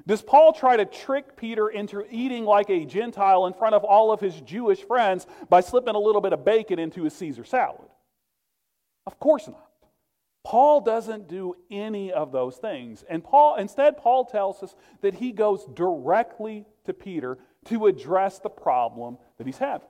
Does 0.05 0.21
Paul 0.21 0.51
try 0.51 0.75
to 0.75 0.85
trick 0.85 1.37
Peter 1.37 1.69
into 1.69 2.05
eating 2.09 2.43
like 2.43 2.69
a 2.69 2.85
Gentile 2.85 3.45
in 3.45 3.53
front 3.53 3.75
of 3.75 3.83
all 3.83 4.11
of 4.11 4.19
his 4.19 4.41
Jewish 4.41 4.83
friends 4.83 5.25
by 5.49 5.61
slipping 5.61 5.95
a 5.95 5.99
little 5.99 6.21
bit 6.21 6.33
of 6.33 6.43
bacon 6.43 6.79
into 6.79 7.03
his 7.03 7.13
Caesar 7.13 7.45
salad? 7.45 7.89
Of 9.05 9.19
course 9.19 9.47
not. 9.47 9.69
Paul 10.43 10.81
doesn't 10.81 11.29
do 11.29 11.55
any 11.71 12.11
of 12.11 12.31
those 12.31 12.57
things. 12.57 13.03
And 13.09 13.23
Paul 13.23 13.55
instead 13.55 13.97
Paul 13.97 14.25
tells 14.25 14.61
us 14.61 14.75
that 15.01 15.15
he 15.15 15.31
goes 15.31 15.65
directly 15.73 16.65
to 16.85 16.93
Peter 16.93 17.37
to 17.65 17.87
address 17.87 18.39
the 18.39 18.49
problem 18.49 19.17
that 19.37 19.47
he's 19.47 19.57
having. 19.57 19.87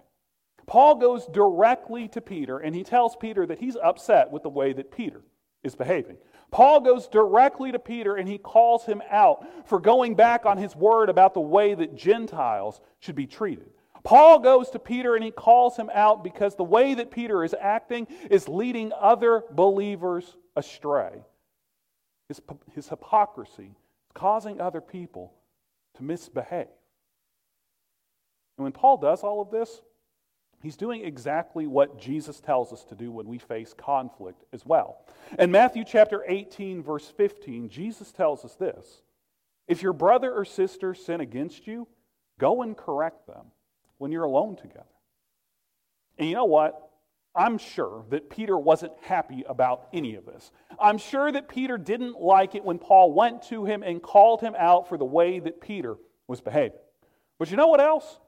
Paul 0.65 0.95
goes 0.95 1.25
directly 1.25 2.07
to 2.09 2.21
Peter 2.21 2.59
and 2.59 2.75
he 2.75 2.83
tells 2.83 3.15
Peter 3.15 3.45
that 3.47 3.59
he's 3.59 3.75
upset 3.75 4.31
with 4.31 4.43
the 4.43 4.49
way 4.49 4.73
that 4.73 4.91
Peter 4.91 5.21
is 5.63 5.75
behaving. 5.75 6.17
Paul 6.51 6.81
goes 6.81 7.07
directly 7.07 7.71
to 7.71 7.79
Peter 7.79 8.15
and 8.15 8.29
he 8.29 8.37
calls 8.37 8.85
him 8.85 9.01
out 9.09 9.45
for 9.67 9.79
going 9.79 10.13
back 10.15 10.45
on 10.45 10.57
his 10.57 10.75
word 10.75 11.09
about 11.09 11.33
the 11.33 11.41
way 11.41 11.73
that 11.73 11.95
Gentiles 11.95 12.79
should 12.99 13.15
be 13.15 13.25
treated. 13.25 13.71
Paul 14.03 14.39
goes 14.39 14.69
to 14.69 14.79
Peter 14.79 15.15
and 15.15 15.23
he 15.23 15.31
calls 15.31 15.75
him 15.77 15.89
out 15.93 16.23
because 16.23 16.55
the 16.55 16.63
way 16.63 16.93
that 16.93 17.09
Peter 17.09 17.43
is 17.43 17.55
acting 17.59 18.07
is 18.29 18.47
leading 18.47 18.91
other 18.99 19.43
believers 19.51 20.37
astray. 20.55 21.23
His, 22.27 22.41
his 22.73 22.89
hypocrisy 22.89 23.71
is 23.71 24.11
causing 24.13 24.61
other 24.61 24.81
people 24.81 25.33
to 25.95 26.03
misbehave. 26.03 26.67
And 28.57 28.63
when 28.63 28.71
Paul 28.71 28.97
does 28.97 29.23
all 29.23 29.41
of 29.41 29.51
this, 29.51 29.81
he's 30.61 30.77
doing 30.77 31.03
exactly 31.03 31.67
what 31.67 31.99
Jesus 31.99 32.39
tells 32.39 32.71
us 32.71 32.83
to 32.85 32.95
do 32.95 33.11
when 33.11 33.27
we 33.27 33.37
face 33.37 33.73
conflict 33.73 34.43
as 34.53 34.65
well. 34.65 35.05
In 35.37 35.51
Matthew 35.51 35.83
chapter 35.85 36.23
18, 36.27 36.83
verse 36.83 37.11
15, 37.17 37.69
Jesus 37.69 38.11
tells 38.11 38.45
us 38.45 38.55
this 38.55 39.01
If 39.67 39.81
your 39.81 39.93
brother 39.93 40.31
or 40.31 40.45
sister 40.45 40.93
sin 40.93 41.21
against 41.21 41.67
you, 41.67 41.87
go 42.39 42.61
and 42.61 42.77
correct 42.77 43.27
them 43.27 43.47
when 43.97 44.11
you're 44.11 44.23
alone 44.23 44.55
together. 44.55 44.85
And 46.17 46.29
you 46.29 46.35
know 46.35 46.45
what? 46.45 46.82
I'm 47.35 47.57
sure 47.57 48.05
that 48.09 48.29
Peter 48.29 48.57
wasn't 48.57 48.93
happy 49.01 49.43
about 49.47 49.87
any 49.91 50.15
of 50.15 50.25
this. 50.25 50.51
I'm 50.79 50.97
sure 50.97 51.31
that 51.31 51.47
Peter 51.47 51.77
didn't 51.77 52.19
like 52.19 52.53
it 52.53 52.63
when 52.63 52.77
Paul 52.77 53.13
went 53.13 53.41
to 53.43 53.65
him 53.65 53.81
and 53.81 54.01
called 54.01 54.41
him 54.41 54.55
out 54.57 54.87
for 54.87 54.97
the 54.97 55.05
way 55.05 55.39
that 55.39 55.59
Peter 55.59 55.95
was 56.27 56.41
behaving. 56.41 56.77
But 57.39 57.49
you 57.49 57.57
know 57.57 57.67
what 57.67 57.81
else? 57.81 58.19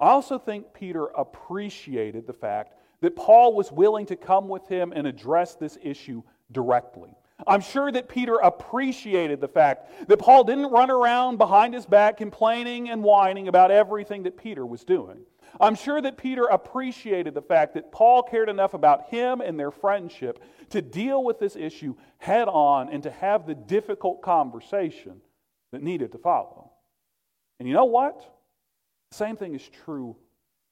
I 0.00 0.08
also 0.08 0.38
think 0.38 0.72
Peter 0.72 1.06
appreciated 1.06 2.26
the 2.26 2.32
fact 2.32 2.74
that 3.02 3.14
Paul 3.14 3.54
was 3.54 3.70
willing 3.70 4.06
to 4.06 4.16
come 4.16 4.48
with 4.48 4.66
him 4.68 4.92
and 4.94 5.06
address 5.06 5.54
this 5.54 5.76
issue 5.82 6.22
directly. 6.50 7.14
I'm 7.46 7.60
sure 7.60 7.92
that 7.92 8.08
Peter 8.08 8.36
appreciated 8.36 9.40
the 9.40 9.48
fact 9.48 10.08
that 10.08 10.18
Paul 10.18 10.44
didn't 10.44 10.70
run 10.70 10.90
around 10.90 11.36
behind 11.36 11.74
his 11.74 11.84
back 11.84 12.16
complaining 12.16 12.88
and 12.88 13.02
whining 13.02 13.48
about 13.48 13.70
everything 13.70 14.22
that 14.22 14.38
Peter 14.38 14.64
was 14.64 14.84
doing. 14.84 15.18
I'm 15.60 15.74
sure 15.74 16.00
that 16.00 16.16
Peter 16.16 16.44
appreciated 16.44 17.34
the 17.34 17.42
fact 17.42 17.74
that 17.74 17.92
Paul 17.92 18.22
cared 18.22 18.48
enough 18.48 18.74
about 18.74 19.08
him 19.08 19.40
and 19.40 19.58
their 19.58 19.70
friendship 19.70 20.42
to 20.70 20.82
deal 20.82 21.22
with 21.22 21.38
this 21.38 21.56
issue 21.56 21.94
head 22.18 22.48
on 22.48 22.88
and 22.88 23.02
to 23.04 23.10
have 23.10 23.46
the 23.46 23.54
difficult 23.54 24.22
conversation 24.22 25.20
that 25.72 25.82
needed 25.82 26.12
to 26.12 26.18
follow. 26.18 26.72
And 27.58 27.68
you 27.68 27.74
know 27.74 27.84
what? 27.84 28.18
The 29.10 29.16
same 29.16 29.36
thing 29.36 29.54
is 29.54 29.68
true 29.84 30.16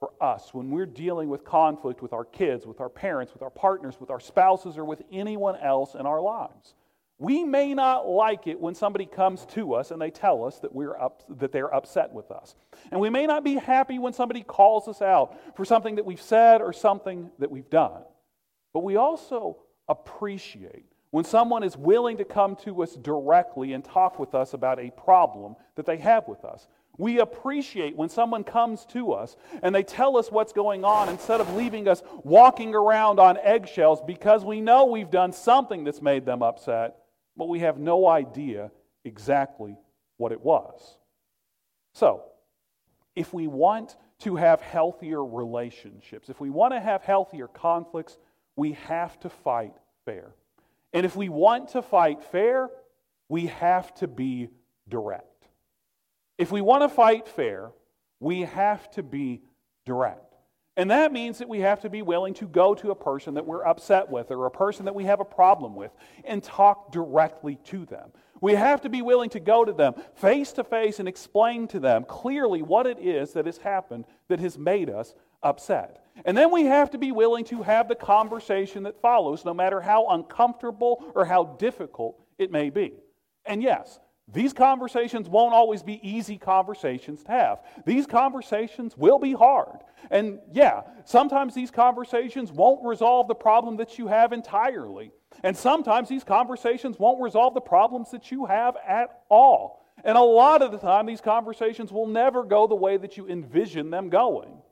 for 0.00 0.12
us 0.20 0.52
when 0.52 0.70
we're 0.70 0.86
dealing 0.86 1.28
with 1.28 1.44
conflict 1.44 2.02
with 2.02 2.12
our 2.12 2.24
kids, 2.24 2.66
with 2.66 2.80
our 2.80 2.88
parents, 2.88 3.32
with 3.32 3.42
our 3.42 3.50
partners, 3.50 3.96
with 3.98 4.10
our 4.10 4.20
spouses, 4.20 4.76
or 4.76 4.84
with 4.84 5.02
anyone 5.10 5.56
else 5.56 5.94
in 5.94 6.06
our 6.06 6.20
lives. 6.20 6.74
We 7.18 7.44
may 7.44 7.74
not 7.74 8.08
like 8.08 8.48
it 8.48 8.60
when 8.60 8.74
somebody 8.74 9.06
comes 9.06 9.46
to 9.46 9.74
us 9.74 9.92
and 9.92 10.02
they 10.02 10.10
tell 10.10 10.44
us 10.44 10.58
that, 10.58 10.74
we're 10.74 10.96
up, 10.96 11.22
that 11.38 11.52
they're 11.52 11.72
upset 11.72 12.12
with 12.12 12.30
us. 12.30 12.56
And 12.90 13.00
we 13.00 13.08
may 13.08 13.26
not 13.26 13.44
be 13.44 13.54
happy 13.54 13.98
when 13.98 14.12
somebody 14.12 14.42
calls 14.42 14.88
us 14.88 15.00
out 15.00 15.56
for 15.56 15.64
something 15.64 15.94
that 15.94 16.04
we've 16.04 16.20
said 16.20 16.60
or 16.60 16.72
something 16.72 17.30
that 17.38 17.50
we've 17.50 17.70
done. 17.70 18.02
But 18.72 18.82
we 18.82 18.96
also 18.96 19.58
appreciate 19.88 20.86
when 21.12 21.24
someone 21.24 21.62
is 21.62 21.76
willing 21.76 22.16
to 22.16 22.24
come 22.24 22.56
to 22.56 22.82
us 22.82 22.96
directly 22.96 23.72
and 23.74 23.84
talk 23.84 24.18
with 24.18 24.34
us 24.34 24.52
about 24.52 24.80
a 24.80 24.90
problem 24.90 25.54
that 25.76 25.86
they 25.86 25.98
have 25.98 26.26
with 26.26 26.44
us. 26.44 26.66
We 26.98 27.20
appreciate 27.20 27.96
when 27.96 28.08
someone 28.08 28.42
comes 28.42 28.84
to 28.86 29.12
us 29.12 29.36
and 29.62 29.72
they 29.72 29.84
tell 29.84 30.16
us 30.16 30.32
what's 30.32 30.52
going 30.52 30.84
on 30.84 31.08
instead 31.08 31.40
of 31.40 31.54
leaving 31.54 31.86
us 31.86 32.02
walking 32.24 32.74
around 32.74 33.20
on 33.20 33.38
eggshells 33.38 34.00
because 34.04 34.44
we 34.44 34.60
know 34.60 34.86
we've 34.86 35.10
done 35.10 35.32
something 35.32 35.84
that's 35.84 36.02
made 36.02 36.26
them 36.26 36.42
upset 36.42 36.96
but 37.36 37.48
we 37.48 37.60
have 37.60 37.78
no 37.78 38.06
idea 38.06 38.70
exactly 39.04 39.76
what 40.16 40.32
it 40.32 40.40
was. 40.40 40.98
So, 41.92 42.24
if 43.14 43.32
we 43.32 43.46
want 43.46 43.96
to 44.20 44.36
have 44.36 44.60
healthier 44.60 45.24
relationships, 45.24 46.28
if 46.28 46.40
we 46.40 46.50
want 46.50 46.74
to 46.74 46.80
have 46.80 47.02
healthier 47.02 47.48
conflicts, 47.48 48.18
we 48.56 48.72
have 48.72 49.18
to 49.20 49.28
fight 49.28 49.74
fair. 50.04 50.34
And 50.92 51.04
if 51.04 51.16
we 51.16 51.28
want 51.28 51.70
to 51.70 51.82
fight 51.82 52.22
fair, 52.24 52.70
we 53.28 53.46
have 53.46 53.94
to 53.96 54.08
be 54.08 54.48
direct. 54.88 55.48
If 56.38 56.52
we 56.52 56.60
want 56.60 56.82
to 56.82 56.88
fight 56.88 57.28
fair, 57.28 57.70
we 58.20 58.42
have 58.42 58.90
to 58.92 59.02
be 59.02 59.42
direct. 59.84 60.33
And 60.76 60.90
that 60.90 61.12
means 61.12 61.38
that 61.38 61.48
we 61.48 61.60
have 61.60 61.80
to 61.82 61.90
be 61.90 62.02
willing 62.02 62.34
to 62.34 62.46
go 62.46 62.74
to 62.74 62.90
a 62.90 62.96
person 62.96 63.34
that 63.34 63.46
we're 63.46 63.64
upset 63.64 64.10
with 64.10 64.30
or 64.30 64.46
a 64.46 64.50
person 64.50 64.86
that 64.86 64.94
we 64.94 65.04
have 65.04 65.20
a 65.20 65.24
problem 65.24 65.76
with 65.76 65.92
and 66.24 66.42
talk 66.42 66.90
directly 66.90 67.56
to 67.66 67.84
them. 67.86 68.10
We 68.40 68.54
have 68.54 68.80
to 68.80 68.88
be 68.88 69.00
willing 69.00 69.30
to 69.30 69.40
go 69.40 69.64
to 69.64 69.72
them 69.72 69.94
face 70.16 70.52
to 70.54 70.64
face 70.64 70.98
and 70.98 71.08
explain 71.08 71.68
to 71.68 71.80
them 71.80 72.04
clearly 72.04 72.60
what 72.60 72.86
it 72.86 72.98
is 72.98 73.32
that 73.34 73.46
has 73.46 73.58
happened 73.58 74.04
that 74.28 74.40
has 74.40 74.58
made 74.58 74.90
us 74.90 75.14
upset. 75.42 76.04
And 76.24 76.36
then 76.36 76.50
we 76.50 76.64
have 76.64 76.90
to 76.90 76.98
be 76.98 77.12
willing 77.12 77.44
to 77.46 77.62
have 77.62 77.88
the 77.88 77.94
conversation 77.94 78.82
that 78.84 79.00
follows, 79.00 79.44
no 79.44 79.54
matter 79.54 79.80
how 79.80 80.08
uncomfortable 80.08 81.04
or 81.14 81.24
how 81.24 81.44
difficult 81.44 82.20
it 82.38 82.50
may 82.50 82.70
be. 82.70 82.94
And 83.44 83.62
yes, 83.62 83.98
these 84.32 84.54
conversations 84.54 85.28
won't 85.28 85.52
always 85.52 85.82
be 85.82 86.00
easy 86.02 86.38
conversations 86.38 87.22
to 87.24 87.30
have. 87.30 87.58
These 87.84 88.06
conversations 88.06 88.96
will 88.96 89.18
be 89.18 89.34
hard. 89.34 89.80
And 90.10 90.38
yeah, 90.52 90.82
sometimes 91.04 91.54
these 91.54 91.70
conversations 91.70 92.50
won't 92.50 92.84
resolve 92.84 93.28
the 93.28 93.34
problem 93.34 93.76
that 93.76 93.98
you 93.98 94.06
have 94.06 94.32
entirely. 94.32 95.12
And 95.42 95.54
sometimes 95.54 96.08
these 96.08 96.24
conversations 96.24 96.98
won't 96.98 97.22
resolve 97.22 97.52
the 97.52 97.60
problems 97.60 98.10
that 98.12 98.30
you 98.30 98.46
have 98.46 98.76
at 98.86 99.20
all. 99.28 99.84
And 100.04 100.16
a 100.16 100.22
lot 100.22 100.62
of 100.62 100.72
the 100.72 100.78
time, 100.78 101.06
these 101.06 101.20
conversations 101.20 101.92
will 101.92 102.06
never 102.06 102.44
go 102.44 102.66
the 102.66 102.74
way 102.74 102.96
that 102.96 103.16
you 103.16 103.28
envision 103.28 103.90
them 103.90 104.08
going. 104.08 104.62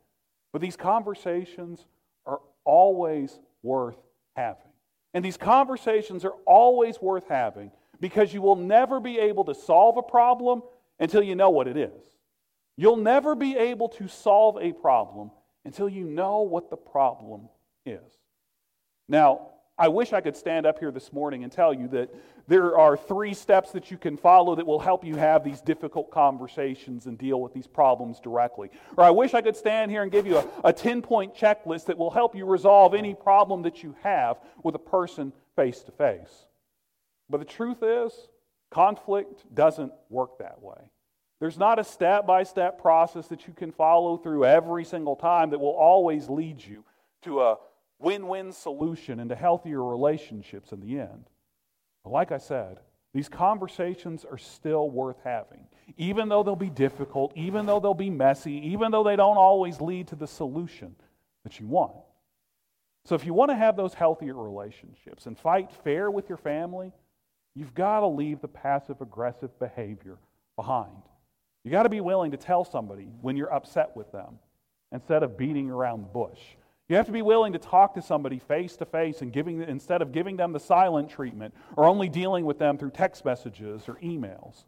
But 0.53 0.63
these 0.63 0.77
conversations 0.77 1.85
are 2.27 2.41
always 2.65 3.39
worth 3.63 3.99
having. 4.35 4.63
And 5.15 5.25
these 5.25 5.37
conversations 5.37 6.25
are 6.25 6.37
always 6.47 7.01
worth 7.01 7.29
having 7.29 7.71
because 8.03 8.35
you 8.35 8.43
will 8.43 8.57
never 8.57 8.99
be 8.99 9.21
able 9.21 9.45
to 9.45 9.55
solve 9.55 9.97
a 9.97 10.03
problem 10.03 10.61
until 10.99 11.23
you 11.23 11.37
know 11.37 11.51
what 11.51 11.69
it 11.69 11.77
is. 11.77 12.03
You'll 12.77 12.97
never 12.97 13.37
be 13.37 13.57
able 13.57 13.89
to 13.91 14.09
solve 14.09 14.59
a 14.61 14.73
problem 14.73 15.31
until 15.65 15.89
you 15.89 16.05
know 16.05 16.41
what 16.41 16.69
the 16.69 16.77
problem 16.77 17.49
is. 17.87 18.03
Now, 19.09 19.51
I 19.79 19.87
wish 19.87 20.13
I 20.13 20.21
could 20.21 20.37
stand 20.37 20.67
up 20.67 20.81
here 20.81 20.91
this 20.91 21.13
morning 21.13 21.45
and 21.45 21.53
tell 21.53 21.73
you 21.73 21.87
that 21.89 22.13
there 22.49 22.77
are 22.77 22.97
three 22.97 23.35
steps 23.35 23.71
that 23.71 23.93
you 23.93 23.99
can 23.99 24.17
follow 24.17 24.57
that 24.57 24.67
will 24.67 24.81
help 24.81 25.05
you 25.05 25.15
have 25.15 25.45
these 25.45 25.61
difficult 25.61 26.11
conversations 26.11 27.07
and 27.07 27.17
deal 27.17 27.41
with 27.41 27.55
these 27.55 27.69
problems 27.69 28.19
directly. 28.19 28.71
Or 28.97 29.05
I 29.05 29.11
wish 29.11 29.33
I 29.33 29.43
could 29.43 29.57
stand 29.57 29.93
here 29.93 30.03
and 30.03 30.11
give 30.11 30.27
you 30.27 30.39
a, 30.39 30.47
a 30.65 30.73
10 30.73 31.03
point 31.03 31.37
checklist 31.37 31.87
that 31.87 31.97
will 31.97 32.11
help 32.11 32.35
you 32.35 32.47
resolve 32.47 32.95
any 32.95 33.15
problem 33.15 33.63
that 33.63 33.85
you 33.85 33.95
have 34.03 34.39
with 34.65 34.75
a 34.75 34.81
person 34.81 35.33
face 35.55 35.83
to 35.83 35.93
face. 35.93 36.47
But 37.33 37.39
the 37.39 37.47
truth 37.47 37.83
is, 37.83 38.13
conflict 38.71 39.43
doesn't 39.55 39.93
work 40.11 40.39
that 40.39 40.63
way. 40.63 40.91
There's 41.41 41.59
not 41.59 41.79
a 41.79 41.85
step 41.85 42.27
by 42.27 42.43
step 42.43 42.81
process 42.81 43.27
that 43.29 43.49
you 43.49 43.55
can 43.55 43.73
follow 43.73 44.19
through 44.19 44.45
every 44.45 44.85
single 44.85 45.17
time 45.17 45.51
that 45.51 45.59
will 45.59 45.75
always 45.75 46.29
lead 46.29 46.63
you 46.63 46.85
to 47.23 47.41
a 47.41 47.57
win 47.99 48.29
win 48.29 48.53
solution 48.53 49.19
and 49.19 49.31
to 49.31 49.35
healthier 49.35 49.83
relationships 49.83 50.73
in 50.73 50.81
the 50.81 51.01
end. 51.01 51.25
But 52.05 52.11
like 52.11 52.33
I 52.33 52.39
said, 52.39 52.81
these 53.15 53.31
conversations 53.31 54.27
are 54.27 54.39
still 54.39 54.91
worth 54.91 55.19
having, 55.25 55.67
even 55.97 56.29
though 56.29 56.43
they'll 56.43 56.55
be 56.55 56.71
difficult, 56.71 57.33
even 57.35 57.65
though 57.65 57.81
they'll 57.81 57.95
be 57.95 58.11
messy, 58.11 58.69
even 58.69 58.93
though 58.93 59.05
they 59.05 59.17
don't 59.17 59.39
always 59.39 59.81
lead 59.81 60.09
to 60.09 60.17
the 60.17 60.27
solution 60.27 60.97
that 61.45 61.59
you 61.59 61.67
want. 61.67 61.97
So, 63.05 63.15
if 63.15 63.27
you 63.27 63.35
want 63.35 63.51
to 63.51 63.57
have 63.57 63.77
those 63.77 63.95
healthier 63.95 64.35
relationships 64.35 65.27
and 65.27 65.37
fight 65.37 65.73
fair 65.83 66.11
with 66.11 66.29
your 66.29 66.39
family, 66.39 66.93
you've 67.55 67.75
got 67.75 68.01
to 68.01 68.07
leave 68.07 68.41
the 68.41 68.49
passive 68.49 69.01
aggressive 69.01 69.59
behavior 69.59 70.19
behind. 70.57 71.03
You 71.65 71.71
got 71.71 71.85
to 71.85 71.89
be 71.89 72.01
willing 72.01 72.33
to 72.33 72.37
tell 72.37 72.65
somebody 72.65 73.09
when 73.21 73.37
you're 73.37 73.53
upset 73.53 73.97
with 73.97 74.11
them 74.13 74.39
instead 74.91 75.23
of 75.23 75.39
beating 75.39 75.71
around 75.71 76.03
the 76.03 76.09
bush. 76.09 76.41
You 76.89 76.97
have 76.97 77.07
to 77.07 77.13
be 77.13 77.23
willing 77.23 77.55
to 77.55 77.59
talk 77.59 77.95
to 77.95 78.03
somebody 78.03 78.39
face 78.39 78.77
to 78.77 78.85
face 78.85 79.23
and 79.23 79.33
giving 79.33 79.63
instead 79.63 80.03
of 80.03 80.13
giving 80.13 80.37
them 80.37 80.53
the 80.53 80.61
silent 80.61 81.09
treatment 81.09 81.55
or 81.77 81.85
only 81.85 82.09
dealing 82.09 82.45
with 82.45 82.59
them 82.59 82.77
through 82.77 82.91
text 82.91 83.25
messages 83.25 83.89
or 83.89 83.95
emails. 84.03 84.65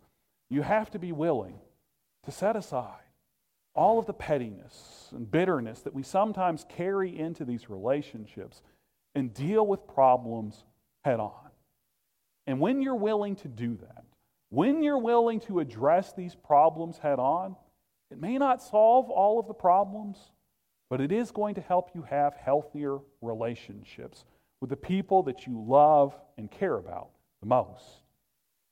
You 0.49 0.62
have 0.62 0.90
to 0.92 0.99
be 0.99 1.12
willing 1.12 1.59
to 2.23 2.31
set 2.31 2.57
aside 2.57 3.01
all 3.75 3.99
of 3.99 4.07
the 4.07 4.14
pettiness 4.14 5.09
and 5.12 5.31
bitterness 5.31 5.81
that 5.81 5.94
we 5.94 6.03
sometimes 6.03 6.64
carry 6.68 7.18
into 7.18 7.44
these 7.44 7.68
relationships 7.68 8.62
and 9.14 9.35
deal 9.35 9.66
with 9.66 9.87
problems 9.87 10.64
head 11.05 11.20
on. 11.20 11.43
And 12.46 12.61
when 12.61 12.83
you're 12.83 12.94
willing 12.94 13.37
to 13.37 13.48
do 13.48 13.76
that, 13.76 14.04
when 14.50 14.83
you're 14.83 14.98
willing 14.98 15.40
to 15.40 15.61
address 15.61 16.12
these 16.12 16.35
problems 16.35 16.98
head 16.98 17.18
on, 17.18 17.57
it 18.11 18.20
may 18.20 18.38
not 18.38 18.62
solve 18.62 19.11
all 19.11 19.40
of 19.40 19.48
the 19.48 19.54
problems, 19.54 20.30
but 20.90 21.00
it 21.00 21.11
is 21.11 21.30
going 21.30 21.54
to 21.57 21.61
help 21.61 21.90
you 21.94 22.02
have 22.02 22.35
healthier 22.37 22.98
relationships 23.20 24.24
with 24.61 24.70
the 24.70 24.76
people 24.76 25.22
that 25.24 25.46
you 25.46 25.64
love 25.66 26.14
and 26.38 26.50
care 26.50 26.76
about 26.76 27.09
the 27.40 27.46
most. 27.46 28.02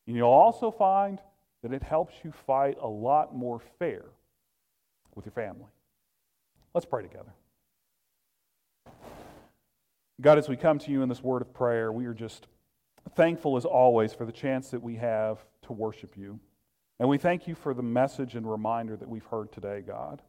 And 0.07 0.17
you'll 0.17 0.29
also 0.29 0.71
find 0.71 1.21
that 1.63 1.73
it 1.73 1.83
helps 1.83 2.15
you 2.25 2.33
fight 2.47 2.77
a 2.81 2.89
lot 2.89 3.35
more 3.35 3.61
fair 3.79 4.05
with 5.15 5.27
your 5.27 5.33
family. 5.33 5.67
Let's 6.75 6.87
pray 6.87 7.03
together. 7.03 7.33
God, 10.21 10.39
as 10.39 10.49
we 10.49 10.57
come 10.57 10.79
to 10.81 10.91
you 10.91 11.03
in 11.03 11.09
this 11.09 11.23
word 11.23 11.43
of 11.43 11.53
prayer, 11.53 11.91
we 11.93 12.07
are 12.07 12.15
just 12.15 12.47
thankful 13.15 13.57
as 13.57 13.65
always 13.65 14.13
for 14.13 14.25
the 14.25 14.33
chance 14.33 14.71
that 14.71 14.83
we 14.83 14.97
have 14.97 15.45
to 15.63 15.73
worship 15.73 16.17
you. 16.17 16.41
And 16.99 17.09
we 17.09 17.19
thank 17.19 17.47
you 17.47 17.55
for 17.55 17.75
the 17.75 17.83
message 17.83 18.37
and 18.37 18.49
reminder 18.49 18.97
that 18.97 19.09
we've 19.09 19.27
heard 19.27 19.53
today, 19.53 19.83
God. 19.87 20.23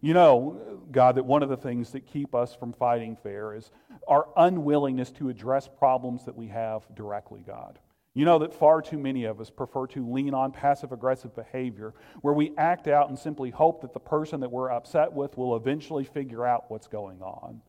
You 0.00 0.12
know, 0.14 0.80
God, 0.92 1.16
that 1.16 1.24
one 1.24 1.42
of 1.42 1.48
the 1.48 1.56
things 1.56 1.92
that 1.92 2.06
keep 2.06 2.34
us 2.34 2.54
from 2.54 2.72
fighting 2.72 3.16
fair 3.16 3.54
is 3.54 3.70
our 4.06 4.28
unwillingness 4.36 5.10
to 5.12 5.30
address 5.30 5.68
problems 5.68 6.24
that 6.24 6.36
we 6.36 6.48
have 6.48 6.86
directly, 6.94 7.42
God. 7.46 7.78
You 8.12 8.24
know 8.24 8.38
that 8.38 8.54
far 8.54 8.80
too 8.80 8.96
many 8.96 9.24
of 9.24 9.42
us 9.42 9.50
prefer 9.50 9.86
to 9.88 10.10
lean 10.10 10.32
on 10.32 10.50
passive 10.50 10.90
aggressive 10.90 11.34
behavior 11.34 11.92
where 12.22 12.32
we 12.32 12.52
act 12.56 12.88
out 12.88 13.10
and 13.10 13.18
simply 13.18 13.50
hope 13.50 13.82
that 13.82 13.92
the 13.92 14.00
person 14.00 14.40
that 14.40 14.50
we're 14.50 14.70
upset 14.70 15.12
with 15.12 15.36
will 15.36 15.54
eventually 15.54 16.04
figure 16.04 16.46
out 16.46 16.64
what's 16.70 16.86
going 16.86 17.20
on. 17.20 17.60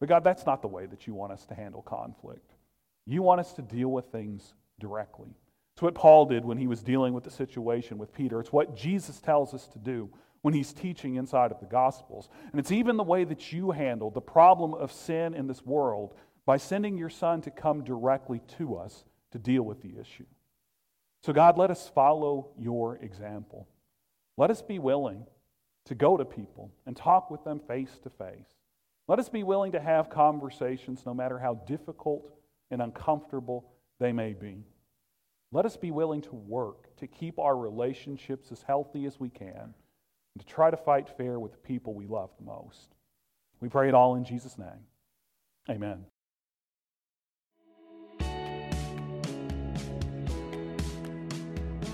But 0.00 0.10
God, 0.10 0.22
that's 0.22 0.44
not 0.44 0.60
the 0.60 0.68
way 0.68 0.84
that 0.84 1.06
you 1.06 1.14
want 1.14 1.32
us 1.32 1.46
to 1.46 1.54
handle 1.54 1.80
conflict. 1.80 2.53
You 3.06 3.22
want 3.22 3.40
us 3.40 3.52
to 3.54 3.62
deal 3.62 3.88
with 3.88 4.06
things 4.06 4.54
directly. 4.80 5.36
It's 5.74 5.82
what 5.82 5.94
Paul 5.94 6.26
did 6.26 6.44
when 6.44 6.58
he 6.58 6.66
was 6.66 6.82
dealing 6.82 7.14
with 7.14 7.24
the 7.24 7.30
situation 7.30 7.98
with 7.98 8.12
Peter. 8.12 8.40
It's 8.40 8.52
what 8.52 8.76
Jesus 8.76 9.20
tells 9.20 9.52
us 9.52 9.66
to 9.68 9.78
do 9.78 10.08
when 10.42 10.54
he's 10.54 10.72
teaching 10.72 11.16
inside 11.16 11.50
of 11.50 11.60
the 11.60 11.66
Gospels. 11.66 12.28
And 12.52 12.60
it's 12.60 12.70
even 12.70 12.96
the 12.96 13.02
way 13.02 13.24
that 13.24 13.52
you 13.52 13.72
handle 13.72 14.10
the 14.10 14.20
problem 14.20 14.74
of 14.74 14.92
sin 14.92 15.34
in 15.34 15.46
this 15.46 15.64
world 15.64 16.14
by 16.46 16.58
sending 16.58 16.96
your 16.96 17.10
son 17.10 17.40
to 17.42 17.50
come 17.50 17.82
directly 17.82 18.40
to 18.58 18.76
us 18.76 19.04
to 19.32 19.38
deal 19.38 19.62
with 19.62 19.82
the 19.82 19.94
issue. 20.00 20.26
So, 21.22 21.32
God, 21.32 21.58
let 21.58 21.70
us 21.70 21.90
follow 21.94 22.50
your 22.58 22.96
example. 22.98 23.66
Let 24.36 24.50
us 24.50 24.62
be 24.62 24.78
willing 24.78 25.26
to 25.86 25.94
go 25.94 26.16
to 26.16 26.24
people 26.24 26.70
and 26.86 26.96
talk 26.96 27.30
with 27.30 27.42
them 27.44 27.60
face 27.66 27.98
to 28.02 28.10
face. 28.10 28.54
Let 29.08 29.18
us 29.18 29.28
be 29.28 29.42
willing 29.42 29.72
to 29.72 29.80
have 29.80 30.10
conversations 30.10 31.04
no 31.04 31.14
matter 31.14 31.38
how 31.38 31.54
difficult 31.54 32.30
and 32.70 32.82
uncomfortable 32.82 33.72
they 34.00 34.12
may 34.12 34.32
be. 34.32 34.64
Let 35.52 35.66
us 35.66 35.76
be 35.76 35.90
willing 35.90 36.22
to 36.22 36.34
work 36.34 36.96
to 36.96 37.06
keep 37.06 37.38
our 37.38 37.56
relationships 37.56 38.50
as 38.50 38.62
healthy 38.62 39.06
as 39.06 39.20
we 39.20 39.28
can 39.28 39.74
and 40.34 40.40
to 40.40 40.46
try 40.46 40.70
to 40.70 40.76
fight 40.76 41.08
fair 41.16 41.38
with 41.38 41.52
the 41.52 41.58
people 41.58 41.94
we 41.94 42.06
love 42.06 42.30
the 42.38 42.44
most. 42.44 42.94
We 43.60 43.68
pray 43.68 43.88
it 43.88 43.94
all 43.94 44.16
in 44.16 44.24
Jesus' 44.24 44.58
name. 44.58 44.86
Amen. 45.70 46.04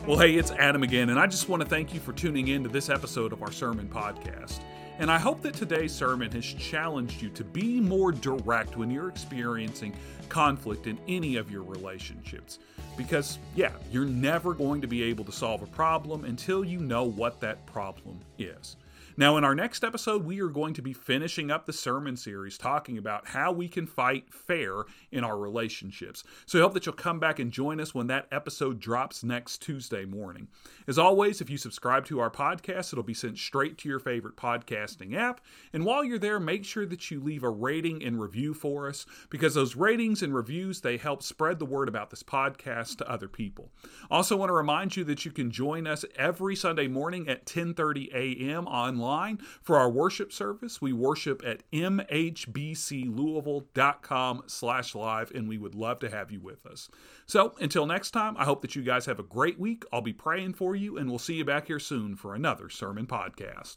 Well, 0.07 0.19
hey, 0.19 0.35
it's 0.35 0.51
Adam 0.53 0.83
again, 0.83 1.11
and 1.11 1.21
I 1.21 1.27
just 1.27 1.49
want 1.49 1.63
to 1.63 1.69
thank 1.69 1.93
you 1.93 2.01
for 2.01 2.13
tuning 2.13 2.49
in 2.49 2.63
to 2.63 2.71
this 2.71 2.89
episode 2.89 3.33
of 3.33 3.43
our 3.43 3.53
sermon 3.53 3.87
podcast. 3.87 4.61
And 5.01 5.11
I 5.11 5.19
hope 5.19 5.41
that 5.41 5.55
today's 5.55 5.95
sermon 5.95 6.31
has 6.33 6.45
challenged 6.45 7.23
you 7.23 7.31
to 7.31 7.43
be 7.43 7.81
more 7.81 8.13
direct 8.13 8.77
when 8.77 8.91
you're 8.91 9.09
experiencing 9.09 9.95
conflict 10.29 10.87
in 10.87 10.99
any 11.09 11.37
of 11.37 11.51
your 11.51 11.63
relationships. 11.63 12.59
Because, 12.99 13.39
yeah, 13.57 13.73
you're 13.91 14.05
never 14.05 14.53
going 14.53 14.83
to 14.83 14.87
be 14.87 15.03
able 15.05 15.25
to 15.25 15.33
solve 15.33 15.63
a 15.63 15.67
problem 15.67 16.27
until 16.27 16.63
you 16.63 16.81
know 16.81 17.05
what 17.05 17.41
that 17.41 17.65
problem 17.65 18.21
is. 18.39 18.77
Now, 19.17 19.37
in 19.37 19.45
our 19.45 19.55
next 19.55 19.83
episode, 19.83 20.25
we 20.25 20.41
are 20.41 20.49
going 20.49 20.73
to 20.75 20.83
be 20.83 20.93
finishing 20.93 21.51
up 21.51 21.67
the 21.67 21.73
sermon 21.73 22.17
series 22.17 22.57
talking 22.57 22.97
about 22.97 23.29
how 23.29 23.51
we 23.51 23.69
can 23.69 23.87
fight 23.87 24.33
fair 24.33 24.85
in 25.11 25.25
our 25.25 25.37
relationships. 25.37 26.23
So 26.47 26.59
I 26.59 26.63
hope 26.63 26.75
that 26.75 26.87
you'll 26.87 26.95
come 26.95 27.19
back 27.19 27.39
and 27.39 27.51
join 27.51 27.81
us 27.81 27.95
when 27.95 28.07
that 28.07 28.29
episode 28.31 28.79
drops 28.79 29.25
next 29.25 29.63
Tuesday 29.63 30.05
morning. 30.05 30.49
As 30.87 30.99
always, 30.99 31.41
if 31.41 31.51
you 31.51 31.59
subscribe 31.59 32.07
to 32.07 32.21
our 32.21 32.31
podcast, 32.31 32.93
it'll 32.93 33.03
be 33.03 33.15
sent 33.15 33.39
straight 33.39 33.79
to 33.79 33.89
your 33.89 33.99
favorite 33.99 34.37
podcasting 34.37 35.17
app. 35.17 35.41
And 35.73 35.85
while 35.85 36.05
you're 36.05 36.19
there, 36.19 36.39
make 36.39 36.65
sure 36.65 36.87
that 36.87 37.11
you 37.11 37.21
leave 37.21 37.43
a 37.43 37.51
rating 37.51 38.05
and 38.05 38.21
review 38.21 38.55
for 38.55 38.89
us 38.89 39.07
because 39.29 39.55
those 39.55 39.77
ratings 39.77 40.23
and 40.23 40.35
reviews, 40.35 40.81
they 40.81 40.97
help 40.97 41.23
spread 41.23 41.59
the 41.59 41.67
word 41.67 41.89
about 41.89 42.11
this 42.11 42.23
podcast 42.23 42.99
to 42.99 43.11
other 43.11 43.29
people. 43.29 43.71
Also 44.11 44.37
want 44.37 44.51
to 44.51 44.55
remind 44.55 44.97
you 44.97 45.05
that 45.05 45.25
you 45.25 45.33
can 45.33 45.51
join 45.51 45.87
us 45.87 46.05
every 46.17 46.55
Sunday 46.55 46.87
morning 46.87 47.29
at 47.29 47.45
10:30 47.45 48.13
a.m. 48.15 48.67
online 48.67 49.00
online 49.03 49.39
for 49.63 49.77
our 49.77 49.91
worship 49.91 50.33
service. 50.33 50.81
We 50.81 50.93
worship 50.93 51.43
at 51.45 51.69
mhbclouisville.com 51.71 54.43
slash 54.47 54.95
live, 54.95 55.33
and 55.33 55.49
we 55.49 55.59
would 55.59 55.75
love 55.75 55.99
to 56.01 56.11
have 56.11 56.31
you 56.31 56.41
with 56.41 56.67
us. 56.67 56.89
So 57.27 57.55
until 57.61 57.87
next 57.87 58.13
time, 58.13 58.37
I 58.37 58.45
hope 58.45 58.61
that 58.63 58.77
you 58.77 58.83
guys 58.83 59.07
have 59.07 59.19
a 59.19 59.25
great 59.25 59.59
week. 59.59 59.85
I'll 59.93 60.03
be 60.03 60.13
praying 60.13 60.55
for 60.55 60.77
you, 60.77 60.97
and 60.97 61.09
we'll 61.09 61.19
see 61.19 61.35
you 61.35 61.45
back 61.45 61.67
here 61.67 61.79
soon 61.79 62.17
for 62.17 62.35
another 62.35 62.69
sermon 62.69 63.07
podcast. 63.07 63.77